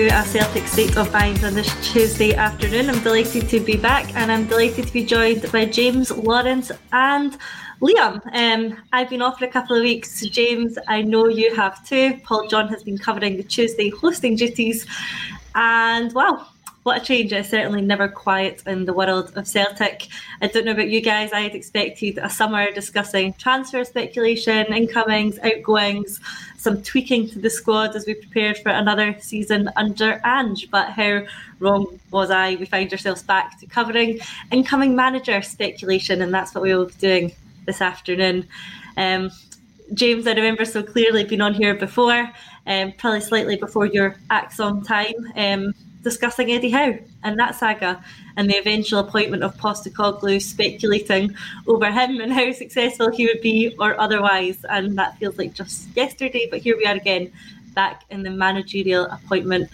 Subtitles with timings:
[0.00, 2.88] To a Celtic State of Mind on this Tuesday afternoon.
[2.88, 7.36] I'm delighted to be back and I'm delighted to be joined by James, Lawrence, and
[7.82, 8.18] Liam.
[8.32, 10.22] Um, I've been off for a couple of weeks.
[10.22, 12.18] James, I know you have too.
[12.24, 14.86] Paul John has been covering the Tuesday hosting duties.
[15.54, 16.46] And wow,
[16.82, 17.32] what a change.
[17.32, 20.08] It's certainly never quiet in the world of Celtic.
[20.40, 25.38] I don't know about you guys, I had expected a summer discussing transfer speculation, incomings,
[25.40, 26.20] outgoings,
[26.56, 30.70] some tweaking to the squad as we prepared for another season under Ange.
[30.70, 31.24] But how
[31.58, 32.54] wrong was I?
[32.54, 36.94] We find ourselves back to covering incoming manager speculation, and that's what we will be
[36.94, 37.32] doing
[37.66, 38.48] this afternoon.
[38.96, 39.30] Um,
[39.92, 42.30] James, I remember so clearly being on here before,
[42.66, 45.14] um, probably slightly before your ACSOM time.
[45.36, 48.02] Um, discussing Eddie Howe and that saga
[48.36, 51.34] and the eventual appointment of Postecoglou, speculating
[51.66, 54.64] over him and how successful he would be or otherwise.
[54.68, 57.32] And that feels like just yesterday, but here we are again,
[57.74, 59.70] back in the managerial appointment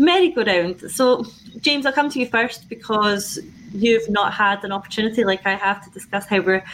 [0.00, 0.90] merry-go-round.
[0.90, 1.24] So,
[1.60, 3.38] James, I'll come to you first because
[3.72, 6.64] you've not had an opportunity like I have to discuss how we're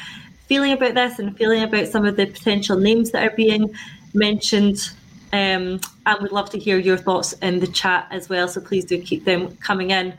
[0.46, 3.74] feeling about this and feeling about some of the potential names that are being
[4.14, 4.90] mentioned
[5.32, 8.48] um, and we'd love to hear your thoughts in the chat as well.
[8.48, 10.14] So please do keep them coming in.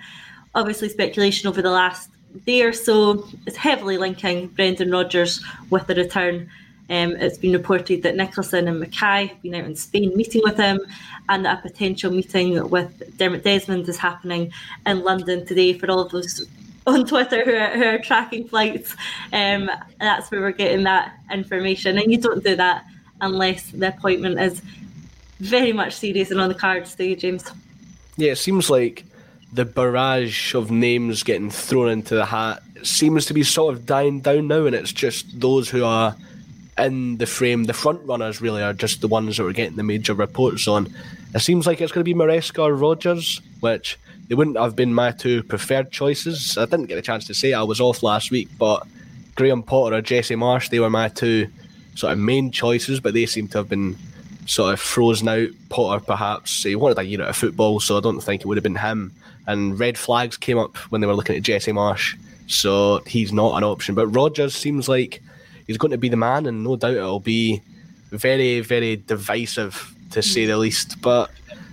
[0.55, 2.09] Obviously, speculation over the last
[2.45, 6.49] day or so is heavily linking Brendan Rodgers with the return.
[6.89, 10.57] Um, it's been reported that Nicholson and Mackay have been out in Spain meeting with
[10.57, 10.79] him,
[11.27, 14.51] and that a potential meeting with Dermot Desmond is happening
[14.85, 16.47] in London today for all of those
[16.87, 18.95] on Twitter who are, who are tracking flights.
[19.33, 21.97] Um, that's where we're getting that information.
[21.97, 22.85] And you don't do that
[23.19, 24.61] unless the appointment is
[25.39, 27.49] very much serious and on the cards, do you, James?
[28.17, 29.05] Yeah, it seems like
[29.53, 34.21] the barrage of names getting thrown into the hat seems to be sort of dying
[34.21, 36.15] down now, and it's just those who are
[36.77, 39.83] in the frame, the front runners really are just the ones that are getting the
[39.83, 40.93] major reports on.
[41.33, 44.93] It seems like it's going to be Maresca or Rodgers, which they wouldn't have been
[44.93, 46.57] my two preferred choices.
[46.57, 48.85] I didn't get a chance to say I was off last week, but
[49.35, 51.47] Graham Potter or Jesse Marsch, they were my two
[51.95, 53.97] sort of main choices, but they seem to have been
[54.47, 55.49] sort of frozen out.
[55.69, 58.57] Potter, perhaps, he wanted a year out of football, so I don't think it would
[58.57, 59.13] have been him.
[59.45, 63.55] And red flags came up when they were looking at Jesse Marsch, so he's not
[63.55, 63.93] an option.
[63.93, 65.21] But Rodgers seems like
[65.67, 67.61] he's going to be the man, and no doubt it'll be
[68.09, 71.01] very, very divisive to say the least.
[71.01, 71.29] But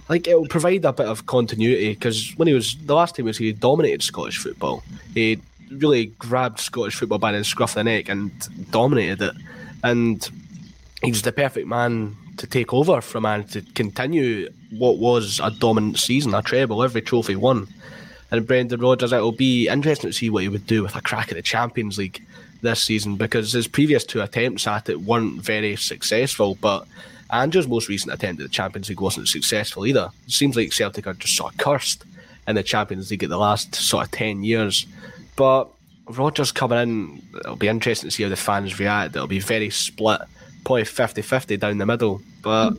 [0.08, 3.24] like it will provide a bit of continuity because when he was the last time
[3.24, 4.82] was he dominated Scottish football.
[5.14, 5.40] He
[5.70, 8.30] really grabbed Scottish football by the scruff of the neck and
[8.70, 9.34] dominated it.
[9.82, 10.28] And
[11.02, 15.98] he's the perfect man to take over from and to continue what was a dominant
[15.98, 17.68] season, a treble, every trophy won.
[18.30, 21.28] And Brendan Rodgers, it'll be interesting to see what he would do with a crack
[21.28, 22.22] at the Champions League
[22.62, 26.56] this season because his previous two attempts at it weren't very successful.
[26.60, 26.86] But
[27.30, 30.10] Ange's most recent attempt at the Champions League wasn't successful either.
[30.26, 32.04] It seems like Celtic are just sort of cursed
[32.48, 34.86] in the Champions League at the last sort of 10 years.
[35.36, 35.68] But
[36.06, 39.14] Rodgers coming in, it'll be interesting to see how the fans react.
[39.14, 40.22] It'll be very split
[40.64, 42.22] probably 50 50 down the middle.
[42.42, 42.74] But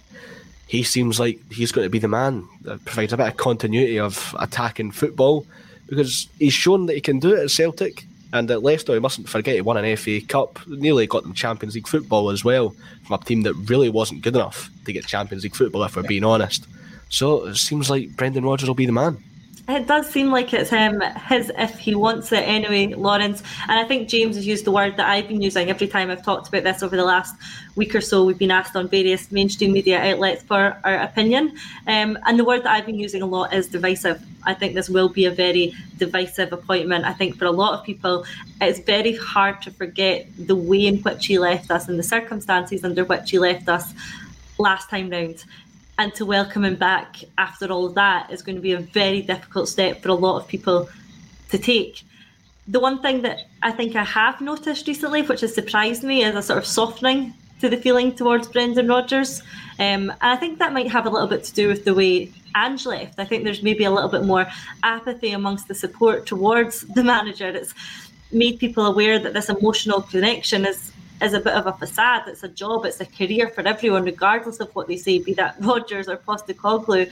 [0.68, 4.00] he seems like he's going to be the man that provides a bit of continuity
[4.00, 5.46] of attacking football
[5.88, 8.06] because he's shown that he can do it at Celtic.
[8.34, 11.76] And at Leicester, he mustn't forget he won an FA Cup, nearly got them Champions
[11.76, 12.76] League football as well,
[13.06, 16.04] from a team that really wasn't good enough to get Champions League football, if we're
[16.04, 16.68] being honest.
[17.08, 19.24] So it seems like Brendan Rodgers will be the man.
[19.68, 23.42] It does seem like it's him, his if he wants it anyway, Lawrence.
[23.68, 26.24] And I think James has used the word that I've been using every time I've
[26.24, 27.36] talked about this over the last
[27.76, 28.24] week or so.
[28.24, 31.58] We've been asked on various mainstream media outlets for our opinion.
[31.88, 34.22] Um, and the word that I've been using a lot is divisive.
[34.44, 37.06] I think this will be a very divisive appointment.
[37.06, 38.24] I think for a lot of people,
[38.62, 42.84] it's very hard to forget the way in which he left us and the circumstances
[42.84, 43.96] under which he left us
[44.60, 45.44] last time round
[45.98, 49.70] and to welcome him back after all that is going to be a very difficult
[49.70, 50.90] step for a lot of people
[51.50, 52.04] to take.
[52.68, 56.36] The one thing that I think I have noticed recently, which has surprised me, is
[56.36, 59.42] a sort of softening to the feeling towards Brendan Rodgers.
[59.80, 62.32] Um, and I think that might have a little bit to do with the way
[62.56, 63.20] Ange left.
[63.20, 64.48] I think there's maybe a little bit more
[64.84, 67.48] apathy amongst the support towards the manager.
[67.48, 67.74] It's
[68.32, 72.24] made people aware that this emotional connection is is a bit of a facade.
[72.28, 72.86] It's a job.
[72.86, 77.10] It's a career for everyone, regardless of what they say, be that Rodgers or Postecoglou.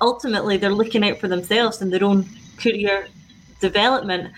[0.00, 2.26] Ultimately, they're looking out for themselves and their own
[2.56, 3.08] career
[3.60, 4.32] development.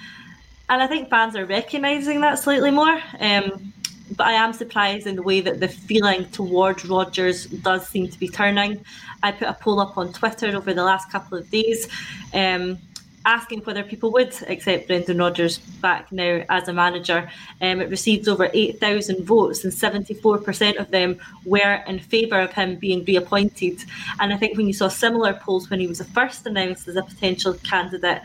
[0.69, 3.01] And I think fans are recognising that slightly more.
[3.19, 3.73] Um,
[4.17, 8.19] but I am surprised in the way that the feeling towards Rodgers does seem to
[8.19, 8.85] be turning.
[9.23, 11.89] I put a poll up on Twitter over the last couple of days.
[12.35, 12.79] Um,
[13.27, 17.31] asking whether people would accept Brendan Rodgers back now as a manager.
[17.61, 22.77] Um, it received over 8,000 votes, and 74% of them were in favour of him
[22.77, 23.85] being reappointed.
[24.21, 27.03] And I think when you saw similar polls when he was first announced as a
[27.03, 28.23] potential candidate,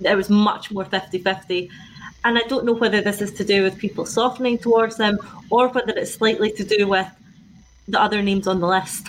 [0.00, 1.70] it was much more 50 50.
[2.24, 5.18] And I don't know whether this is to do with people softening towards them
[5.50, 7.08] or whether it's slightly to do with
[7.88, 9.08] the other names on the list.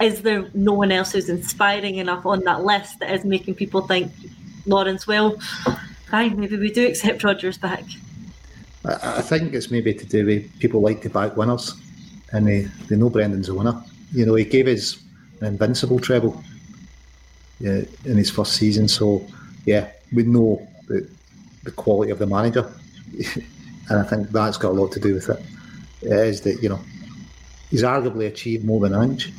[0.00, 3.82] Is there no one else who's inspiring enough on that list that is making people
[3.82, 4.10] think
[4.66, 5.38] Lawrence, well,
[6.10, 7.84] fine, maybe we do accept Rodgers back.
[8.84, 11.74] I, think it's maybe to do with people like to back winners,
[12.32, 13.82] and they, they know Brendan's a winner.
[14.12, 16.42] You know, he gave an invincible treble
[17.58, 19.26] yeah, in his first season, so
[19.66, 21.08] yeah, we know the,
[21.64, 22.72] the quality of the manager,
[23.90, 25.42] and I think that's got a lot to do with it.
[26.02, 26.80] It is that you know
[27.70, 29.32] he's arguably achieved more than Ange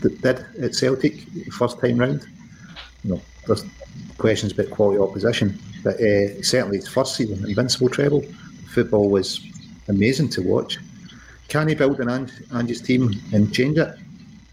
[0.00, 1.20] did at Celtic
[1.52, 2.26] first time round.
[3.04, 3.64] You know, there's
[4.18, 5.58] questions about quality opposition.
[5.82, 8.22] But uh, certainly his first season, Invincible treble,
[8.72, 9.40] football was
[9.88, 10.78] amazing to watch.
[11.48, 13.94] Can he build an Ange, Ange's team and change it?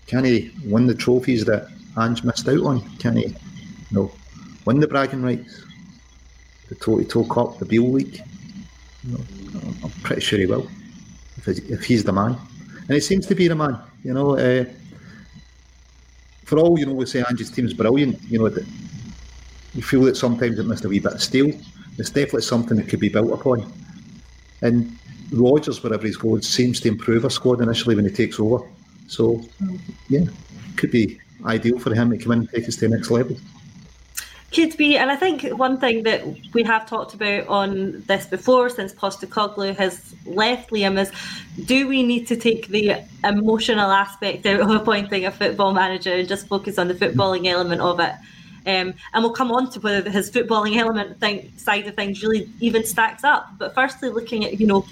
[0.07, 2.81] Can he win the trophies that Ange missed out on?
[2.97, 3.35] Can he, you
[3.91, 4.11] know,
[4.65, 5.63] win the bragging rights,
[6.67, 8.21] the Toe Cup, the Beale League?
[9.03, 9.23] You know,
[9.83, 10.67] I'm pretty sure he will,
[11.37, 12.35] if, if he's the man.
[12.79, 13.79] And he seems to be the man.
[14.03, 14.65] You know, uh,
[16.43, 18.19] for all you know, we say Ange's team is brilliant.
[18.23, 18.49] You know,
[19.73, 21.51] you feel that sometimes it missed a wee bit of steel.
[21.97, 23.71] It's definitely something that could be built upon.
[24.61, 24.97] And
[25.31, 28.65] Rodgers, wherever he's going, seems to improve a squad initially when he takes over.
[29.07, 29.43] So,
[30.07, 30.25] yeah,
[30.77, 33.37] could be ideal for him to come in and take us to the next level.
[34.51, 38.69] Could be, and I think one thing that we have talked about on this before,
[38.69, 41.11] since Postecoglou has left Liam, is
[41.65, 46.27] do we need to take the emotional aspect out of appointing a football manager and
[46.27, 48.13] just focus on the footballing element of it?
[48.65, 52.49] Um, and we'll come on to whether his footballing element thing, side of things really
[52.59, 53.49] even stacks up.
[53.57, 54.85] But firstly, looking at, you know,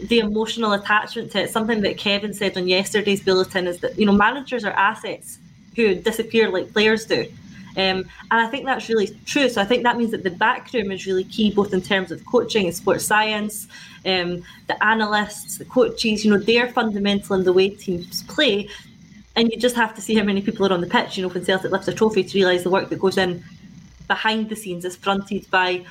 [0.00, 4.06] the emotional attachment to it, something that Kevin said on yesterday's bulletin is that, you
[4.06, 5.38] know, managers are assets
[5.76, 7.26] who disappear like players do.
[7.74, 9.48] Um, and I think that's really true.
[9.48, 12.24] So I think that means that the backroom is really key, both in terms of
[12.26, 13.66] coaching and sports science,
[14.04, 18.68] um, the analysts, the coaches, you know, they're fundamental in the way teams play
[19.36, 21.16] and you just have to see how many people are on the pitch.
[21.16, 23.42] You know, when Celtic lifts a trophy, to realise the work that goes in
[24.08, 25.84] behind the scenes is fronted by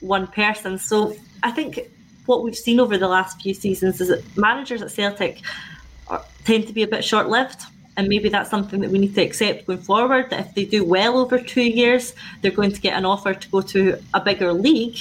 [0.00, 0.78] one person.
[0.78, 1.90] So I think
[2.26, 5.42] what we've seen over the last few seasons is that managers at Celtic
[6.08, 7.62] are, tend to be a bit short-lived.
[7.96, 10.30] And maybe that's something that we need to accept going forward.
[10.30, 13.48] That if they do well over two years, they're going to get an offer to
[13.50, 14.96] go to a bigger league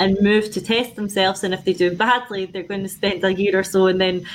[0.00, 1.44] and move to test themselves.
[1.44, 4.26] And if they do badly, they're going to spend a year or so and then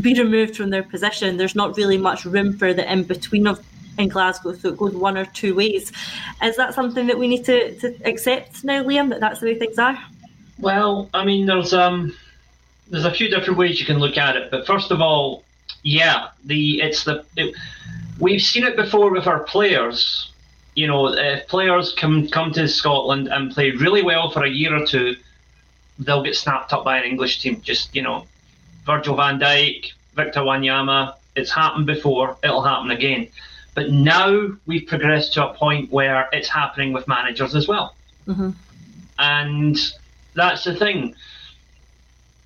[0.00, 1.36] be removed from their position.
[1.36, 3.64] There's not really much room for the in between of
[3.96, 5.92] in Glasgow, so it goes one or two ways.
[6.42, 9.08] Is that something that we need to, to accept now, Liam?
[9.08, 9.98] That that's the way things are.
[10.58, 12.14] Well, I mean, there's um,
[12.90, 15.44] there's a few different ways you can look at it, but first of all,
[15.82, 17.54] yeah, the it's the it,
[18.18, 20.32] we've seen it before with our players
[20.74, 24.74] you know, if players come come to Scotland and play really well for a year
[24.74, 25.16] or two,
[25.98, 27.60] they'll get snapped up by an English team.
[27.62, 28.26] Just you know,
[28.84, 31.14] Virgil van Dijk, Victor Wanyama.
[31.36, 32.36] It's happened before.
[32.42, 33.28] It'll happen again.
[33.74, 37.96] But now we've progressed to a point where it's happening with managers as well.
[38.28, 38.50] Mm-hmm.
[39.18, 39.76] And
[40.34, 41.14] that's the thing.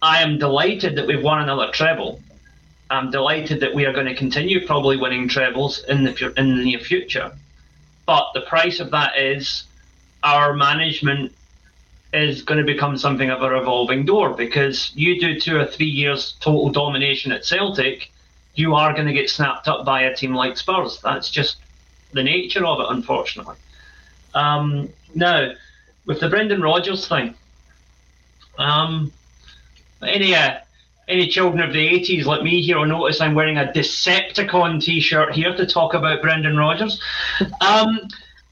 [0.00, 2.22] I am delighted that we've won another treble.
[2.90, 6.64] I'm delighted that we are going to continue probably winning trebles in the in the
[6.64, 7.32] near future.
[8.08, 9.64] But the price of that is
[10.22, 11.30] our management
[12.14, 15.90] is going to become something of a revolving door because you do two or three
[15.90, 18.10] years total domination at Celtic,
[18.54, 21.02] you are going to get snapped up by a team like Spurs.
[21.02, 21.58] That's just
[22.14, 23.56] the nature of it, unfortunately.
[24.32, 25.52] Um, now,
[26.06, 27.34] with the Brendan Rodgers thing,
[28.56, 29.12] um,
[31.08, 35.00] any children of the 80s like me here will notice I'm wearing a Decepticon t
[35.00, 37.00] shirt here to talk about Brendan Rodgers.
[37.60, 38.00] Um,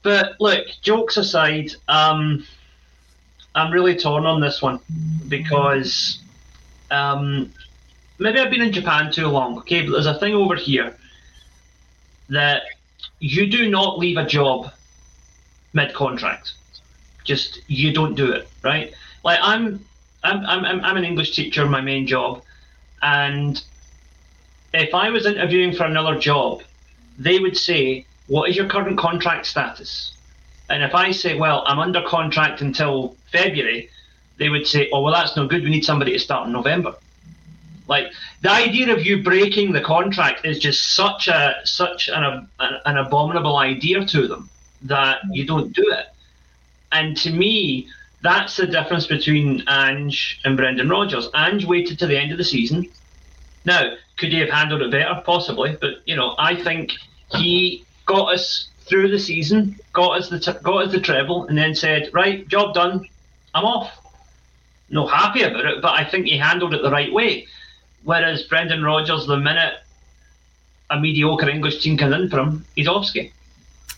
[0.03, 2.45] but look, jokes aside, um,
[3.53, 4.79] I'm really torn on this one
[5.27, 6.19] because
[6.89, 7.51] um,
[8.19, 9.83] maybe I've been in Japan too long, okay?
[9.83, 10.95] But there's a thing over here
[12.29, 12.63] that
[13.19, 14.71] you do not leave a job
[15.73, 16.53] mid contract.
[17.23, 18.93] Just you don't do it, right?
[19.23, 19.83] Like I'm,
[20.23, 22.41] I'm, I'm, I'm an English teacher, my main job,
[23.01, 23.61] and
[24.73, 26.61] if I was interviewing for another job,
[27.17, 30.11] they would say, "What is your current contract status?"
[30.69, 33.89] And if I say, "Well, I'm under contract until February,"
[34.37, 35.63] they would say, "Oh, well, that's no good.
[35.63, 36.95] We need somebody to start in November."
[37.87, 38.11] Like
[38.41, 43.57] the idea of you breaking the contract is just such a such an an abominable
[43.57, 44.49] idea to them
[44.83, 46.07] that you don't do it.
[46.91, 47.87] And to me,
[48.27, 51.29] that's the difference between Ange and Brendan Rodgers.
[51.33, 52.89] Ange waited to the end of the season.
[53.63, 55.21] Now, could he have handled it better?
[55.25, 56.91] Possibly, but you know, I think
[57.31, 61.57] he got us through the season, got us the t- got us the treble, and
[61.57, 63.07] then said, "Right, job done.
[63.53, 63.91] I'm off."
[64.89, 67.47] No happy about it, but I think he handled it the right way.
[68.03, 69.75] Whereas Brendan Rodgers, the minute
[70.89, 73.07] a mediocre English team comes in for him, he's off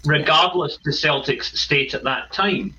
[0.06, 2.74] regardless the Celtics state at that time.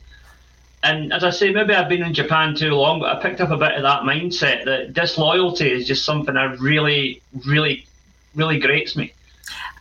[0.83, 3.51] And as I say, maybe I've been in Japan too long, but I picked up
[3.51, 7.87] a bit of that mindset that disloyalty is just something that really, really,
[8.35, 9.13] really grates me.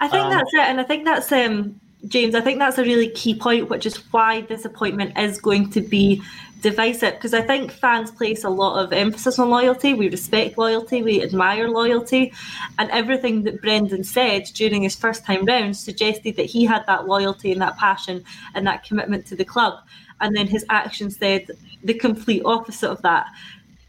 [0.01, 2.35] I think um, that's it, and I think that's um, James.
[2.35, 5.81] I think that's a really key point, which is why this appointment is going to
[5.81, 6.21] be
[6.61, 9.93] divisive because I think fans place a lot of emphasis on loyalty.
[9.93, 12.33] We respect loyalty, we admire loyalty,
[12.77, 17.07] and everything that Brendan said during his first time round suggested that he had that
[17.07, 19.79] loyalty and that passion and that commitment to the club.
[20.21, 21.47] And then his actions said
[21.83, 23.27] the complete opposite of that.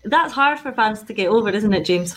[0.05, 2.17] That's hard for fans to get over, isn't it, James?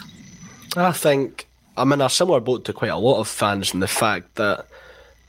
[0.77, 3.87] I think I'm in a similar boat to quite a lot of fans in the
[3.87, 4.67] fact that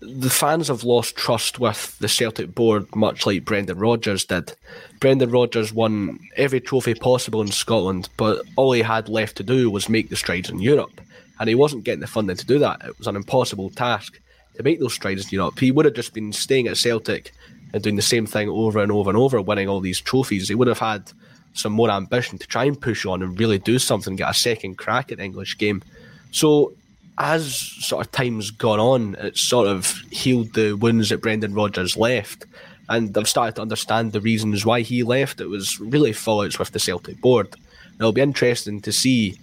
[0.00, 4.52] the fans have lost trust with the Celtic board, much like Brendan Rodgers did.
[5.00, 9.70] Brendan Rodgers won every trophy possible in Scotland, but all he had left to do
[9.70, 11.00] was make the strides in Europe.
[11.40, 12.82] And he wasn't getting the funding to do that.
[12.84, 14.20] It was an impossible task
[14.56, 15.58] to make those strides in Europe.
[15.58, 17.32] He would have just been staying at Celtic
[17.74, 20.48] and doing the same thing over and over and over, winning all these trophies.
[20.48, 21.12] He would have had
[21.54, 24.78] some more ambition to try and push on and really do something, get a second
[24.78, 25.82] crack at the English game.
[26.30, 26.72] So
[27.18, 31.96] as sort of time's gone on, it's sort of healed the wounds that Brendan Rodgers
[31.96, 32.46] left.
[32.88, 35.40] And I've started to understand the reasons why he left.
[35.40, 37.56] It was really fallouts with the Celtic board.
[37.98, 39.36] It'll be interesting to see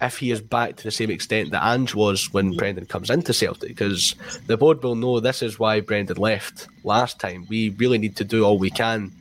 [0.00, 3.32] if he is back to the same extent that Ange was when Brendan comes into
[3.32, 4.14] Celtic, because
[4.46, 7.46] the board will know this is why Brendan left last time.
[7.48, 9.12] We really need to do all we can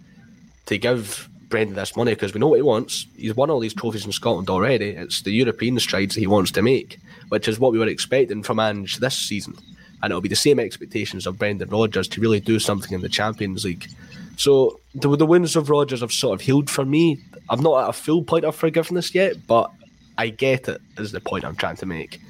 [0.66, 3.06] to give Brendan this money because we know what he wants.
[3.16, 4.90] He's won all these trophies in Scotland already.
[4.90, 7.00] It's the European strides that he wants to make,
[7.30, 9.56] which is what we were expecting from Ange this season.
[10.02, 13.10] And it'll be the same expectations of Brendan Rodgers to really do something in the
[13.10, 13.88] Champions League.
[14.36, 17.20] So the, the wins of Rodgers have sort of healed for me.
[17.50, 19.72] I'm not at a full point of forgiveness yet, but
[20.18, 22.22] I get it, is the point I'm trying to make.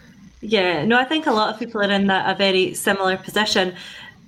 [0.42, 3.76] Yeah, no, I think a lot of people are in that a very similar position.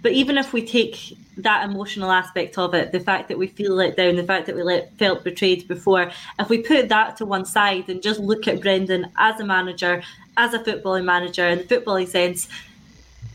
[0.02, 3.74] But even if we take that emotional aspect of it, the fact that we feel
[3.74, 7.26] let down, the fact that we let, felt betrayed before, if we put that to
[7.26, 10.04] one side and just look at Brendan as a manager,
[10.38, 12.48] as a footballing manager, in the footballing sense,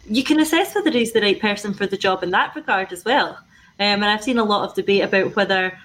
[0.06, 3.04] you can assess whether he's the right person for the job in that regard as
[3.04, 3.38] well.
[3.78, 5.78] Um, and I've seen a lot of debate about whether,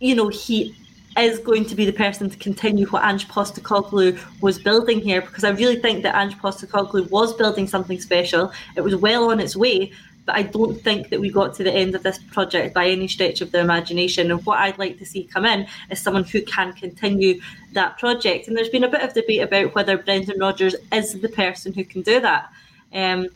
[0.00, 0.74] you know, he
[1.18, 5.44] is going to be the person to continue what Ange Postecoglou was building here because
[5.44, 8.52] I really think that Ange Postecoglou was building something special.
[8.76, 9.92] It was well on its way,
[10.26, 13.06] but I don't think that we got to the end of this project by any
[13.06, 14.30] stretch of the imagination.
[14.30, 17.40] And what I'd like to see come in is someone who can continue
[17.72, 18.48] that project.
[18.48, 21.84] And there's been a bit of debate about whether Brendan Rodgers is the person who
[21.84, 22.50] can do that.
[22.92, 23.28] Um,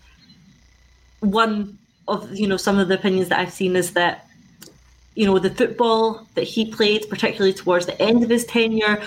[1.21, 4.28] one of you know some of the opinions that I've seen is that
[5.19, 9.03] you know, the football that he played, particularly towards the end of his tenure,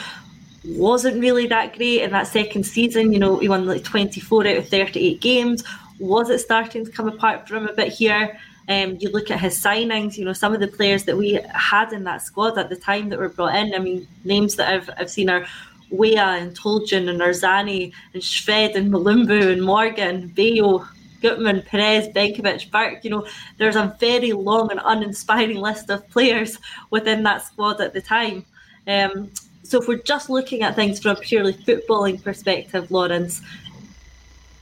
[0.65, 3.13] wasn't really that great in that second season.
[3.13, 5.63] You know, he won like 24 out of 38 games.
[5.99, 8.37] Was it starting to come apart for him a bit here?
[8.67, 11.93] Um, you look at his signings, you know, some of the players that we had
[11.93, 13.73] in that squad at the time that were brought in.
[13.73, 15.45] I mean, names that I've, I've seen are
[15.91, 20.85] Weah and Toljan and Arzani and Shved and Mulumbu and Morgan, Bayo,
[21.21, 23.03] Gutman, Perez, Benkovic, Burke.
[23.03, 26.57] You know, there's a very long and uninspiring list of players
[26.89, 28.45] within that squad at the time.
[28.87, 29.31] Um,
[29.63, 33.41] so if we're just looking at things from a purely footballing perspective, Lawrence,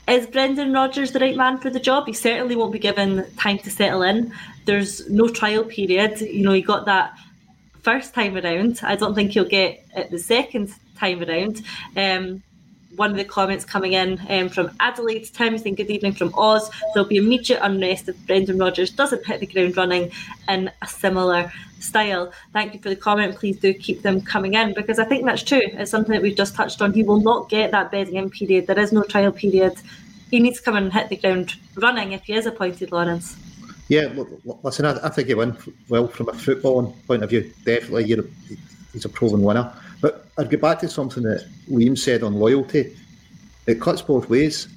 [0.06, 2.06] is Brendan Rodgers the right man for the job?
[2.06, 4.32] He certainly won't be given time to settle in.
[4.64, 6.20] There's no trial period.
[6.20, 7.16] You know, he got that
[7.82, 8.80] first time around.
[8.82, 11.62] I don't think he'll get it the second time around.
[11.96, 12.42] Um,
[13.00, 15.24] one of the comments coming in um, from Adelaide.
[15.32, 16.70] Tim saying good evening from Oz.
[16.92, 20.12] There'll be immediate unrest if Brendan Rodgers doesn't hit the ground running
[20.50, 22.30] in a similar style.
[22.52, 23.36] Thank you for the comment.
[23.36, 25.62] Please do keep them coming in because I think that's true.
[25.64, 26.92] It's something that we've just touched on.
[26.92, 28.66] He will not get that bedding in period.
[28.66, 29.80] There is no trial period.
[30.30, 33.34] He needs to come and hit the ground running if he is appointed, Lawrence.
[33.88, 34.12] Yeah,
[34.62, 37.50] listen, I, think he went well from a footballing point of view.
[37.64, 38.04] Definitely,
[38.92, 39.72] he's a proven winner.
[40.00, 42.96] But I'd get back to something that Liam said on loyalty.
[43.66, 44.68] It cuts both ways.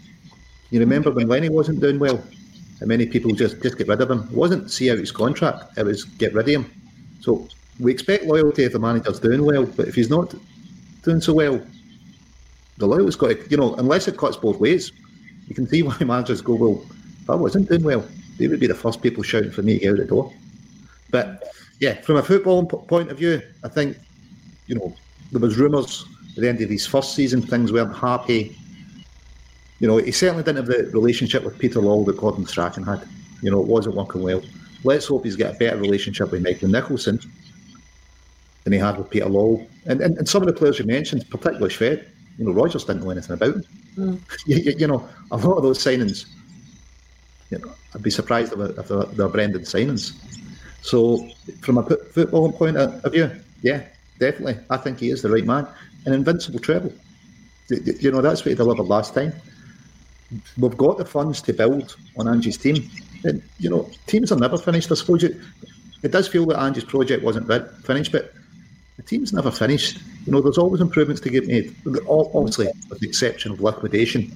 [0.69, 2.23] You remember when Lenny wasn't doing well,
[2.79, 4.23] and many people just, just get rid of him.
[4.23, 6.71] It wasn't see out his contract, it was get rid of him.
[7.21, 7.47] So
[7.79, 10.33] we expect loyalty if the manager's doing well, but if he's not
[11.03, 11.61] doing so well,
[12.77, 14.91] the loyalty's got to, you know, unless it cuts both ways,
[15.47, 16.85] you can see why managers go, well,
[17.21, 18.05] if I wasn't doing well,
[18.37, 20.33] they would be the first people shouting for me to out the door.
[21.11, 21.47] But
[21.79, 23.97] yeah, from a football point of view, I think,
[24.67, 24.95] you know,
[25.33, 28.55] there was rumours at the end of his first season, things weren't happy.
[29.79, 33.07] You know, he certainly didn't have the relationship with Peter Lawwell that Gordon Strachan had.
[33.41, 34.41] You know, it wasn't working well.
[34.83, 37.19] Let's hope he's got a better relationship with Michael Nicholson
[38.63, 39.67] than he had with Peter Lawwell.
[39.85, 42.05] And, and, and some of the players you mentioned, particularly Shved,
[42.37, 43.63] you know, Rodgers didn't know anything about him.
[43.97, 44.19] Mm.
[44.47, 46.25] You, you, you, know, a lot of those signings,
[47.49, 50.13] you know, I'd be surprised if, if they're, they're Brendan signings.
[50.81, 51.29] So,
[51.61, 53.83] from a football point of view, yeah,
[54.19, 55.67] definitely, I think he is the right man.
[56.05, 56.93] An invincible treble.
[57.69, 59.33] You know, that's what he delivered last time.
[60.57, 62.89] We've got the funds to build on Ange's team.
[63.23, 64.91] And, you know, teams are never finished.
[64.91, 65.37] I suppose it,
[66.01, 67.47] it does feel that Ange's project wasn't
[67.85, 68.33] finished, but
[68.97, 69.99] the team's never finished.
[70.25, 71.75] You know, there's always improvements to get made.
[72.07, 74.31] Obviously, with the exception of liquidation,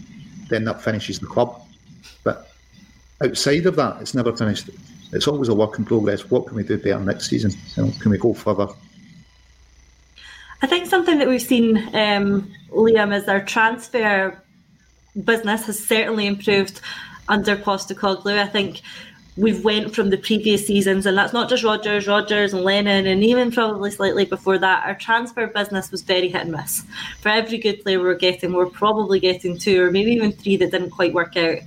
[0.49, 1.61] then that finishes the club.
[2.23, 2.49] But
[3.21, 4.69] outside of that, it's never finished.
[5.11, 6.29] It's always a work in progress.
[6.29, 7.51] What can we do better next season?
[7.75, 8.67] You know, can we go further?
[10.61, 14.41] I think something that we've seen, um, Liam, is our transfer
[15.23, 16.81] business has certainly improved
[17.27, 18.37] under Postecoglou.
[18.39, 18.81] I think
[19.35, 23.23] we've went from the previous seasons, and that's not just Rodgers, Rodgers and Lennon, and
[23.23, 24.83] even probably slightly before that.
[24.85, 26.83] Our transfer business was very hit and miss.
[27.21, 30.31] For every good player we were getting, we we're probably getting two or maybe even
[30.31, 31.59] three that didn't quite work out.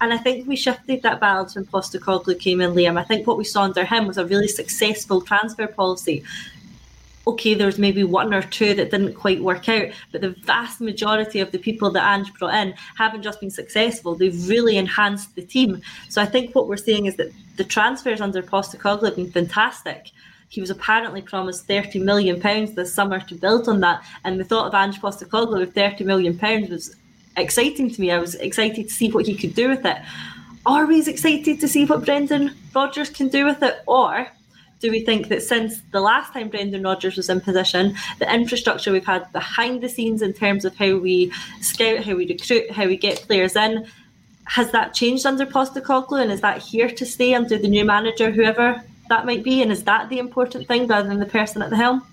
[0.00, 2.98] And I think we shifted that balance when Postecoglou came in, Liam.
[2.98, 6.24] I think what we saw under him was a really successful transfer policy
[7.26, 11.40] okay, there's maybe one or two that didn't quite work out, but the vast majority
[11.40, 15.42] of the people that Ange brought in haven't just been successful, they've really enhanced the
[15.42, 15.80] team.
[16.08, 20.10] So I think what we're seeing is that the transfers under Postecoglou have been fantastic.
[20.48, 24.44] He was apparently promised thirty million pounds this summer to build on that, and the
[24.44, 26.96] thought of Ange Postecoglou with thirty million pounds was
[27.36, 28.10] exciting to me.
[28.10, 29.98] I was excited to see what he could do with it.
[30.66, 34.28] Are we as excited to see what Brendan Rodgers can do with it, or
[34.82, 38.90] do we think that since the last time Brendan Rodgers was in position, the infrastructure
[38.90, 42.86] we've had behind the scenes in terms of how we scout, how we recruit, how
[42.86, 43.86] we get players in,
[44.46, 48.32] has that changed under Postecoglou, and is that here to stay under the new manager,
[48.32, 51.70] whoever that might be, and is that the important thing rather than the person at
[51.70, 52.04] the helm?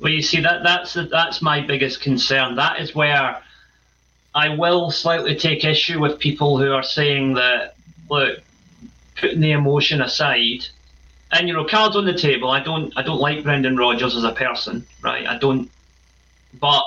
[0.00, 2.56] Well, you see that that's that's my biggest concern.
[2.56, 3.40] That is where
[4.34, 7.76] I will slightly take issue with people who are saying that
[8.10, 8.40] look,
[9.16, 10.66] putting the emotion aside,
[11.34, 12.50] and you know, cards on the table.
[12.50, 15.26] I don't, I don't like Brendan Rodgers as a person, right?
[15.26, 15.68] I don't.
[16.60, 16.84] But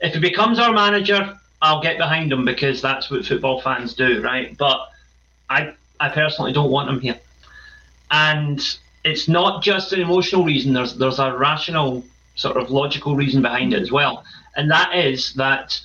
[0.00, 4.22] if he becomes our manager, I'll get behind him because that's what football fans do,
[4.22, 4.56] right?
[4.56, 4.88] But
[5.50, 7.20] I, I personally don't want him here,
[8.10, 8.60] and
[9.04, 10.72] it's not just an emotional reason.
[10.72, 12.02] There's, there's a rational,
[12.34, 14.24] sort of logical reason behind it as well,
[14.56, 15.78] and that is that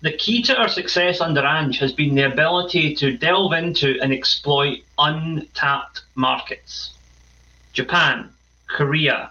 [0.00, 4.12] the key to our success under Ange has been the ability to delve into and
[4.12, 6.94] exploit untapped markets.
[7.72, 8.30] Japan,
[8.68, 9.30] Korea.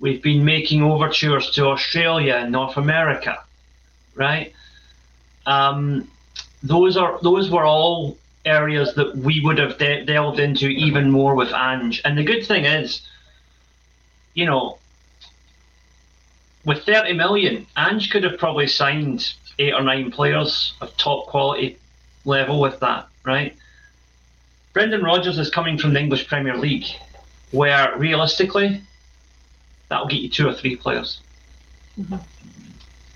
[0.00, 3.38] We've been making overtures to Australia and North America,
[4.16, 4.52] right?
[5.46, 6.08] Um,
[6.62, 11.36] those are those were all areas that we would have de- delved into even more
[11.36, 12.02] with Ange.
[12.04, 13.02] And the good thing is,
[14.34, 14.78] you know,
[16.64, 21.78] with 30 million, Ange could have probably signed eight or nine players of top quality
[22.24, 23.56] level with that, right?
[24.72, 26.86] Brendan Rodgers is coming from the English Premier League,
[27.50, 28.82] where realistically,
[29.88, 31.20] that'll get you two or three players.
[31.98, 32.16] Mm-hmm.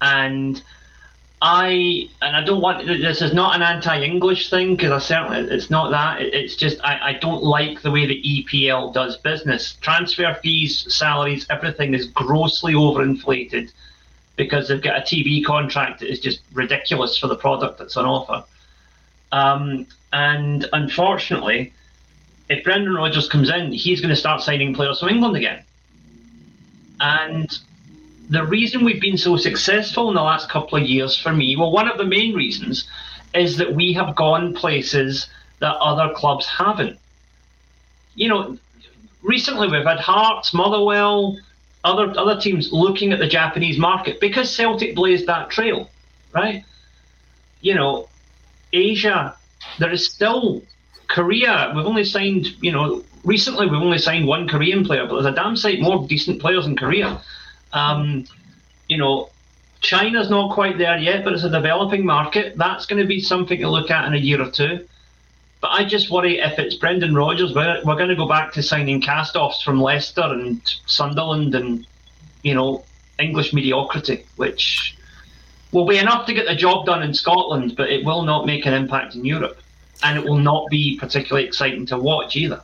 [0.03, 0.62] And
[1.40, 5.70] I and I don't want this is not an anti-English thing because I certainly it's
[5.70, 6.20] not that.
[6.20, 9.77] It's just I, I don't like the way the EPL does business.
[9.81, 13.70] Transfer fees, salaries, everything is grossly overinflated
[14.37, 18.05] because they've got a TV contract that is just ridiculous for the product that's on
[18.05, 18.44] offer.
[19.33, 21.72] Um, and unfortunately,
[22.49, 25.62] if Brendan Rodgers comes in, he's going to start signing players from England again.
[27.01, 27.59] And
[28.29, 31.72] the reason we've been so successful in the last couple of years for me, well,
[31.72, 32.88] one of the main reasons
[33.35, 35.29] is that we have gone places
[35.61, 36.99] that other clubs haven't.
[38.14, 38.59] You know,
[39.22, 41.38] recently we've had Hearts, Motherwell,
[41.87, 45.88] other other teams looking at the Japanese market because Celtic blazed that trail,
[46.33, 46.64] right?
[47.61, 48.09] You know,
[48.72, 49.37] Asia,
[49.79, 50.62] there is still
[51.09, 55.33] Korea, we've only signed, you know, recently we've only signed one Korean player, but there's
[55.33, 57.22] a damn sight more decent players in Korea.
[57.72, 58.27] Um,
[58.88, 59.31] you know,
[59.81, 62.57] China's not quite there yet, but it's a developing market.
[62.57, 64.87] That's going to be something to look at in a year or two.
[65.60, 68.62] But I just worry if it's Brendan Rodgers, we're, we're going to go back to
[68.62, 71.86] signing cast-offs from Leicester and Sunderland and,
[72.42, 72.84] you know,
[73.18, 74.96] English mediocrity, which
[75.72, 78.66] will be enough to get the job done in Scotland, but it will not make
[78.66, 79.60] an impact in Europe.
[80.02, 82.60] And it will not be particularly exciting to watch either.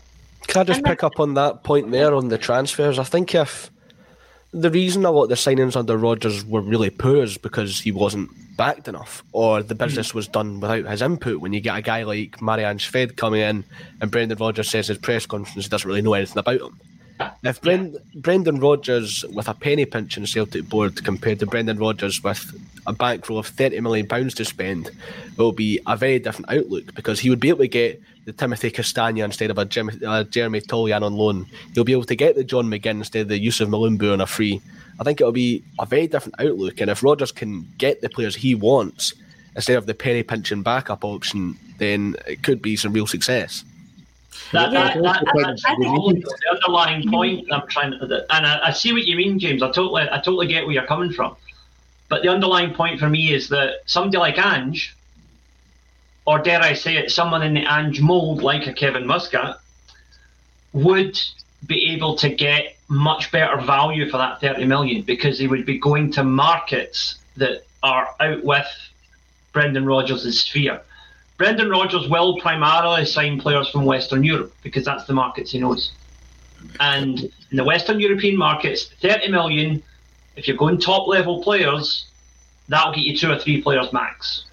[0.46, 2.98] Can I just pick up on that point there on the transfers?
[2.98, 3.70] I think if
[4.52, 7.90] the reason a lot of the signings under Rodgers were really poor is because he
[7.90, 9.78] wasn't backed enough, or the hmm.
[9.78, 11.40] business was done without his input.
[11.40, 13.64] When you get a guy like Marian Shved coming in,
[14.00, 16.78] and Brendan Rodgers says his press conference he doesn't really know anything about him.
[17.42, 22.22] If Brend- Brendan Rodgers with a penny pinch in Celtic board compared to Brendan Rodgers
[22.22, 22.52] with
[22.86, 26.94] a bankroll of thirty million pounds to spend, it will be a very different outlook
[26.94, 30.24] because he would be able to get the Timothy Castagne instead of a Jim, uh,
[30.24, 31.46] Jeremy Toljan on loan.
[31.74, 34.26] He'll be able to get the John McGinn instead of the Youssouf Mulumbu on a
[34.26, 34.60] free.
[35.00, 36.80] I think it'll be a very different outlook.
[36.80, 39.14] And if Rodgers can get the players he wants
[39.56, 43.64] instead of the penny pinching backup option, then it could be some real success.
[44.52, 49.04] That, that, that, that's the underlying point I'm trying to, and I, I, see what
[49.04, 49.62] you mean, James.
[49.62, 51.36] I totally, I totally get where you're coming from.
[52.08, 54.94] But the underlying point for me is that somebody like Ange,
[56.26, 59.58] or dare I say it, someone in the Ange mold like a Kevin Muscat,
[60.72, 61.18] would
[61.66, 65.78] be able to get much better value for that 30 million because he would be
[65.78, 68.66] going to markets that are out with
[69.52, 70.80] Brendan Rodgers' sphere.
[71.42, 75.90] Brendan Rodgers will primarily sign players from Western Europe because that's the markets he knows.
[76.78, 79.82] And in the Western European markets, 30 million,
[80.36, 82.06] if you're going top level players,
[82.68, 84.44] that'll get you two or three players max.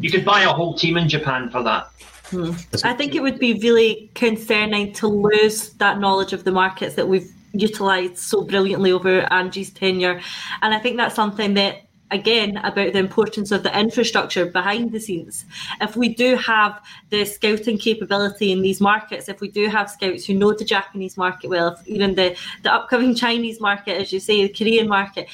[0.00, 1.88] You could buy a whole team in Japan for that.
[2.30, 2.50] Hmm.
[2.82, 7.06] I think it would be really concerning to lose that knowledge of the markets that
[7.06, 10.20] we've utilised so brilliantly over Ange's tenure.
[10.62, 15.00] And I think that's something that again about the importance of the infrastructure behind the
[15.00, 15.44] scenes.
[15.80, 20.24] If we do have the scouting capability in these markets, if we do have scouts
[20.24, 24.46] who know the Japanese market well, even the, the upcoming Chinese market, as you say,
[24.46, 25.28] the Korean market,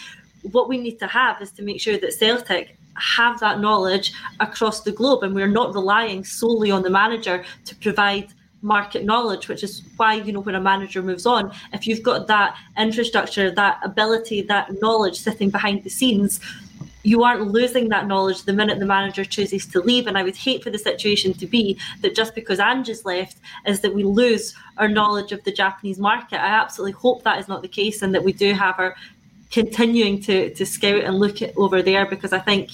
[0.50, 4.80] what we need to have is to make sure that Celtic have that knowledge across
[4.82, 8.32] the globe and we're not relying solely on the manager to provide
[8.62, 12.26] market knowledge which is why you know when a manager moves on if you've got
[12.26, 16.40] that infrastructure that ability that knowledge sitting behind the scenes
[17.04, 20.06] you aren't losing that knowledge the minute the manager chooses to leave.
[20.06, 23.36] And I would hate for the situation to be that just because Ange's left
[23.66, 26.40] is that we lose our knowledge of the Japanese market.
[26.40, 28.96] I absolutely hope that is not the case and that we do have our
[29.50, 32.70] continuing to, to scout and look at over there because I think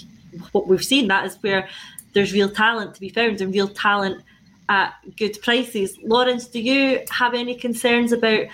[0.53, 1.69] what we've seen that is where
[2.13, 4.23] there's real talent to be found and real talent
[4.69, 5.99] at good prices.
[6.05, 8.47] Lawrence, do you have any concerns about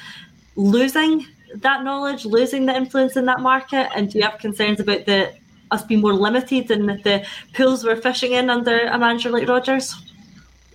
[0.57, 3.91] losing that knowledge, losing the influence in that market?
[3.95, 5.33] And do you have concerns about the
[5.71, 9.95] us being more limited in the pools we're fishing in under a manager like Rodgers?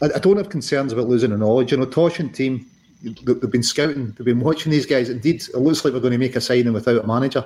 [0.01, 1.71] I, I don't have concerns about losing the knowledge.
[1.71, 2.65] You know, Tosh and team,
[3.04, 5.10] they've been scouting, they've been watching these guys.
[5.10, 7.45] Indeed, it looks like we're going to make a signing without a manager.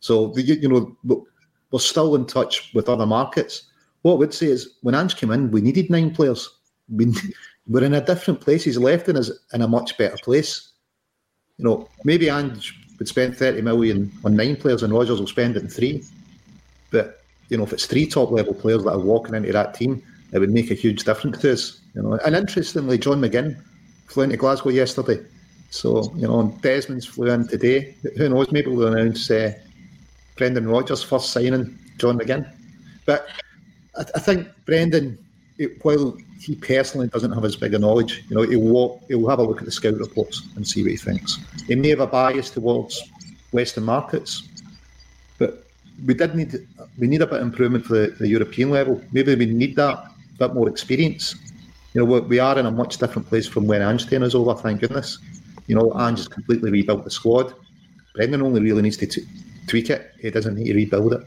[0.00, 0.96] So, you know,
[1.70, 3.64] we're still in touch with other markets.
[4.02, 6.48] What I would say is when Ange came in, we needed nine players.
[6.88, 7.12] We,
[7.66, 8.64] we're in a different place.
[8.64, 10.72] He's left us in a much better place.
[11.58, 15.56] You know, maybe Ange would spend 30 million on nine players and Rodgers will spend
[15.56, 16.04] it in three.
[16.96, 20.02] But you know, if it's three top level players that are walking into that team,
[20.32, 21.80] it would make a huge difference to us.
[21.94, 23.60] You know, and interestingly, John McGinn
[24.06, 25.22] flew into Glasgow yesterday.
[25.68, 27.94] So you know, Desmond's flew in today.
[28.16, 28.50] Who knows?
[28.50, 29.52] Maybe we'll announce uh,
[30.36, 32.50] Brendan Rodgers' first signing, John McGinn.
[33.04, 33.28] But
[33.94, 35.18] I, I think Brendan,
[35.58, 39.28] it, while he personally doesn't have as big a knowledge, you know, he'll walk, he'll
[39.28, 41.38] have a look at the scout reports and see what he thinks.
[41.66, 43.02] He may have a bias towards
[43.52, 44.48] Western markets,
[46.04, 46.66] we did need
[46.98, 49.02] we need a bit of improvement for the, the European level.
[49.12, 51.34] Maybe we need that bit more experience.
[51.94, 54.54] You know, we are in a much different place from when Ange is over.
[54.54, 55.18] Thank goodness.
[55.66, 57.54] You know, Ange has completely rebuilt the squad.
[58.14, 59.26] Brendan only really needs to t-
[59.66, 60.12] tweak it.
[60.20, 61.22] He doesn't need to rebuild it.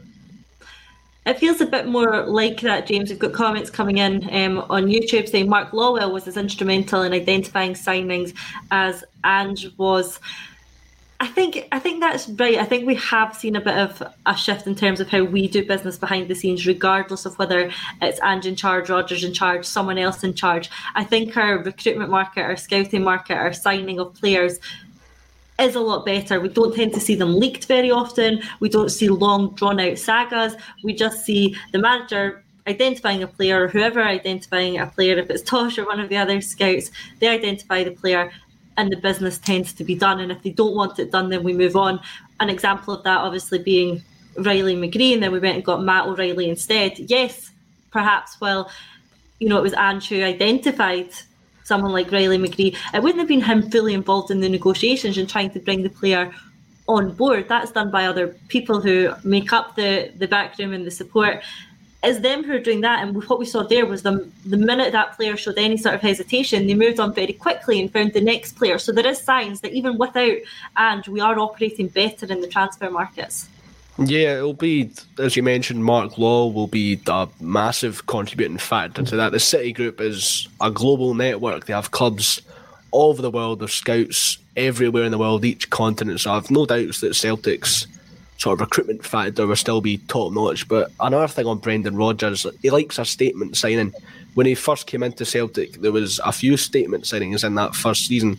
[1.26, 3.10] It feels a bit more like that, James.
[3.10, 7.12] We've got comments coming in um, on YouTube saying Mark Lawwell was as instrumental in
[7.12, 8.34] identifying signings
[8.70, 10.18] as Ange was.
[11.22, 12.56] I think I think that's right.
[12.56, 15.48] I think we have seen a bit of a shift in terms of how we
[15.48, 19.66] do business behind the scenes, regardless of whether it's Ange in charge, Rodgers in charge,
[19.66, 20.70] someone else in charge.
[20.94, 24.58] I think our recruitment market, our scouting market, our signing of players
[25.60, 26.40] is a lot better.
[26.40, 28.42] We don't tend to see them leaked very often.
[28.60, 30.56] We don't see long drawn out sagas.
[30.82, 35.42] We just see the manager identifying a player or whoever identifying a player, if it's
[35.50, 38.32] Tosh or one of the other scouts, they identify the player
[38.80, 40.20] and the business tends to be done.
[40.20, 42.00] And if they don't want it done, then we move on.
[42.40, 44.02] An example of that obviously being
[44.38, 46.98] Riley McGree, and then we went and got Matt O'Reilly instead.
[46.98, 47.50] Yes,
[47.90, 48.70] perhaps, well,
[49.38, 51.10] you know, it was Ange who identified
[51.64, 52.74] someone like Riley McGree.
[52.94, 55.90] It wouldn't have been him fully involved in the negotiations and trying to bring the
[55.90, 56.32] player
[56.88, 57.48] on board.
[57.48, 61.42] That's done by other people who make up the, the backroom and the support.
[62.02, 63.02] It's them who are doing that.
[63.02, 66.00] And what we saw there was the, the minute that player showed any sort of
[66.00, 68.78] hesitation, they moved on very quickly and found the next player.
[68.78, 70.38] So there is signs that even without
[70.76, 73.48] and we are operating better in the transfer markets.
[73.98, 79.16] Yeah, it'll be, as you mentioned, Mark Law will be a massive contributing factor to
[79.16, 79.32] that.
[79.32, 81.66] The City Group is a global network.
[81.66, 82.40] They have clubs
[82.92, 86.20] all over the world, there's scouts everywhere in the world, each continent.
[86.20, 87.86] So I've no doubts that Celtic's
[88.40, 90.66] sort of recruitment factor will still be top notch.
[90.66, 93.92] But another thing on Brendan Rodgers, he likes a statement signing.
[94.34, 98.06] When he first came into Celtic, there was a few statement signings in that first
[98.06, 98.38] season.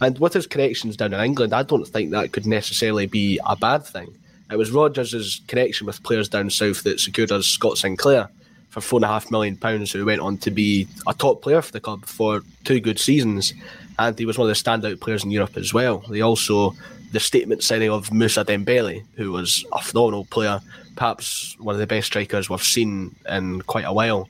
[0.00, 3.54] And with his connections down in England, I don't think that could necessarily be a
[3.54, 4.14] bad thing.
[4.50, 8.30] It was Rodgers' connection with players down south that secured us Scott Sinclair
[8.70, 11.60] for four and a half million pounds, who went on to be a top player
[11.60, 13.52] for the club for two good seasons,
[13.98, 15.98] and he was one of the standout players in Europe as well.
[16.08, 16.74] They also
[17.12, 20.60] the statement signing of Moussa Dembele, who was a phenomenal player,
[20.96, 24.28] perhaps one of the best strikers we've seen in quite a while.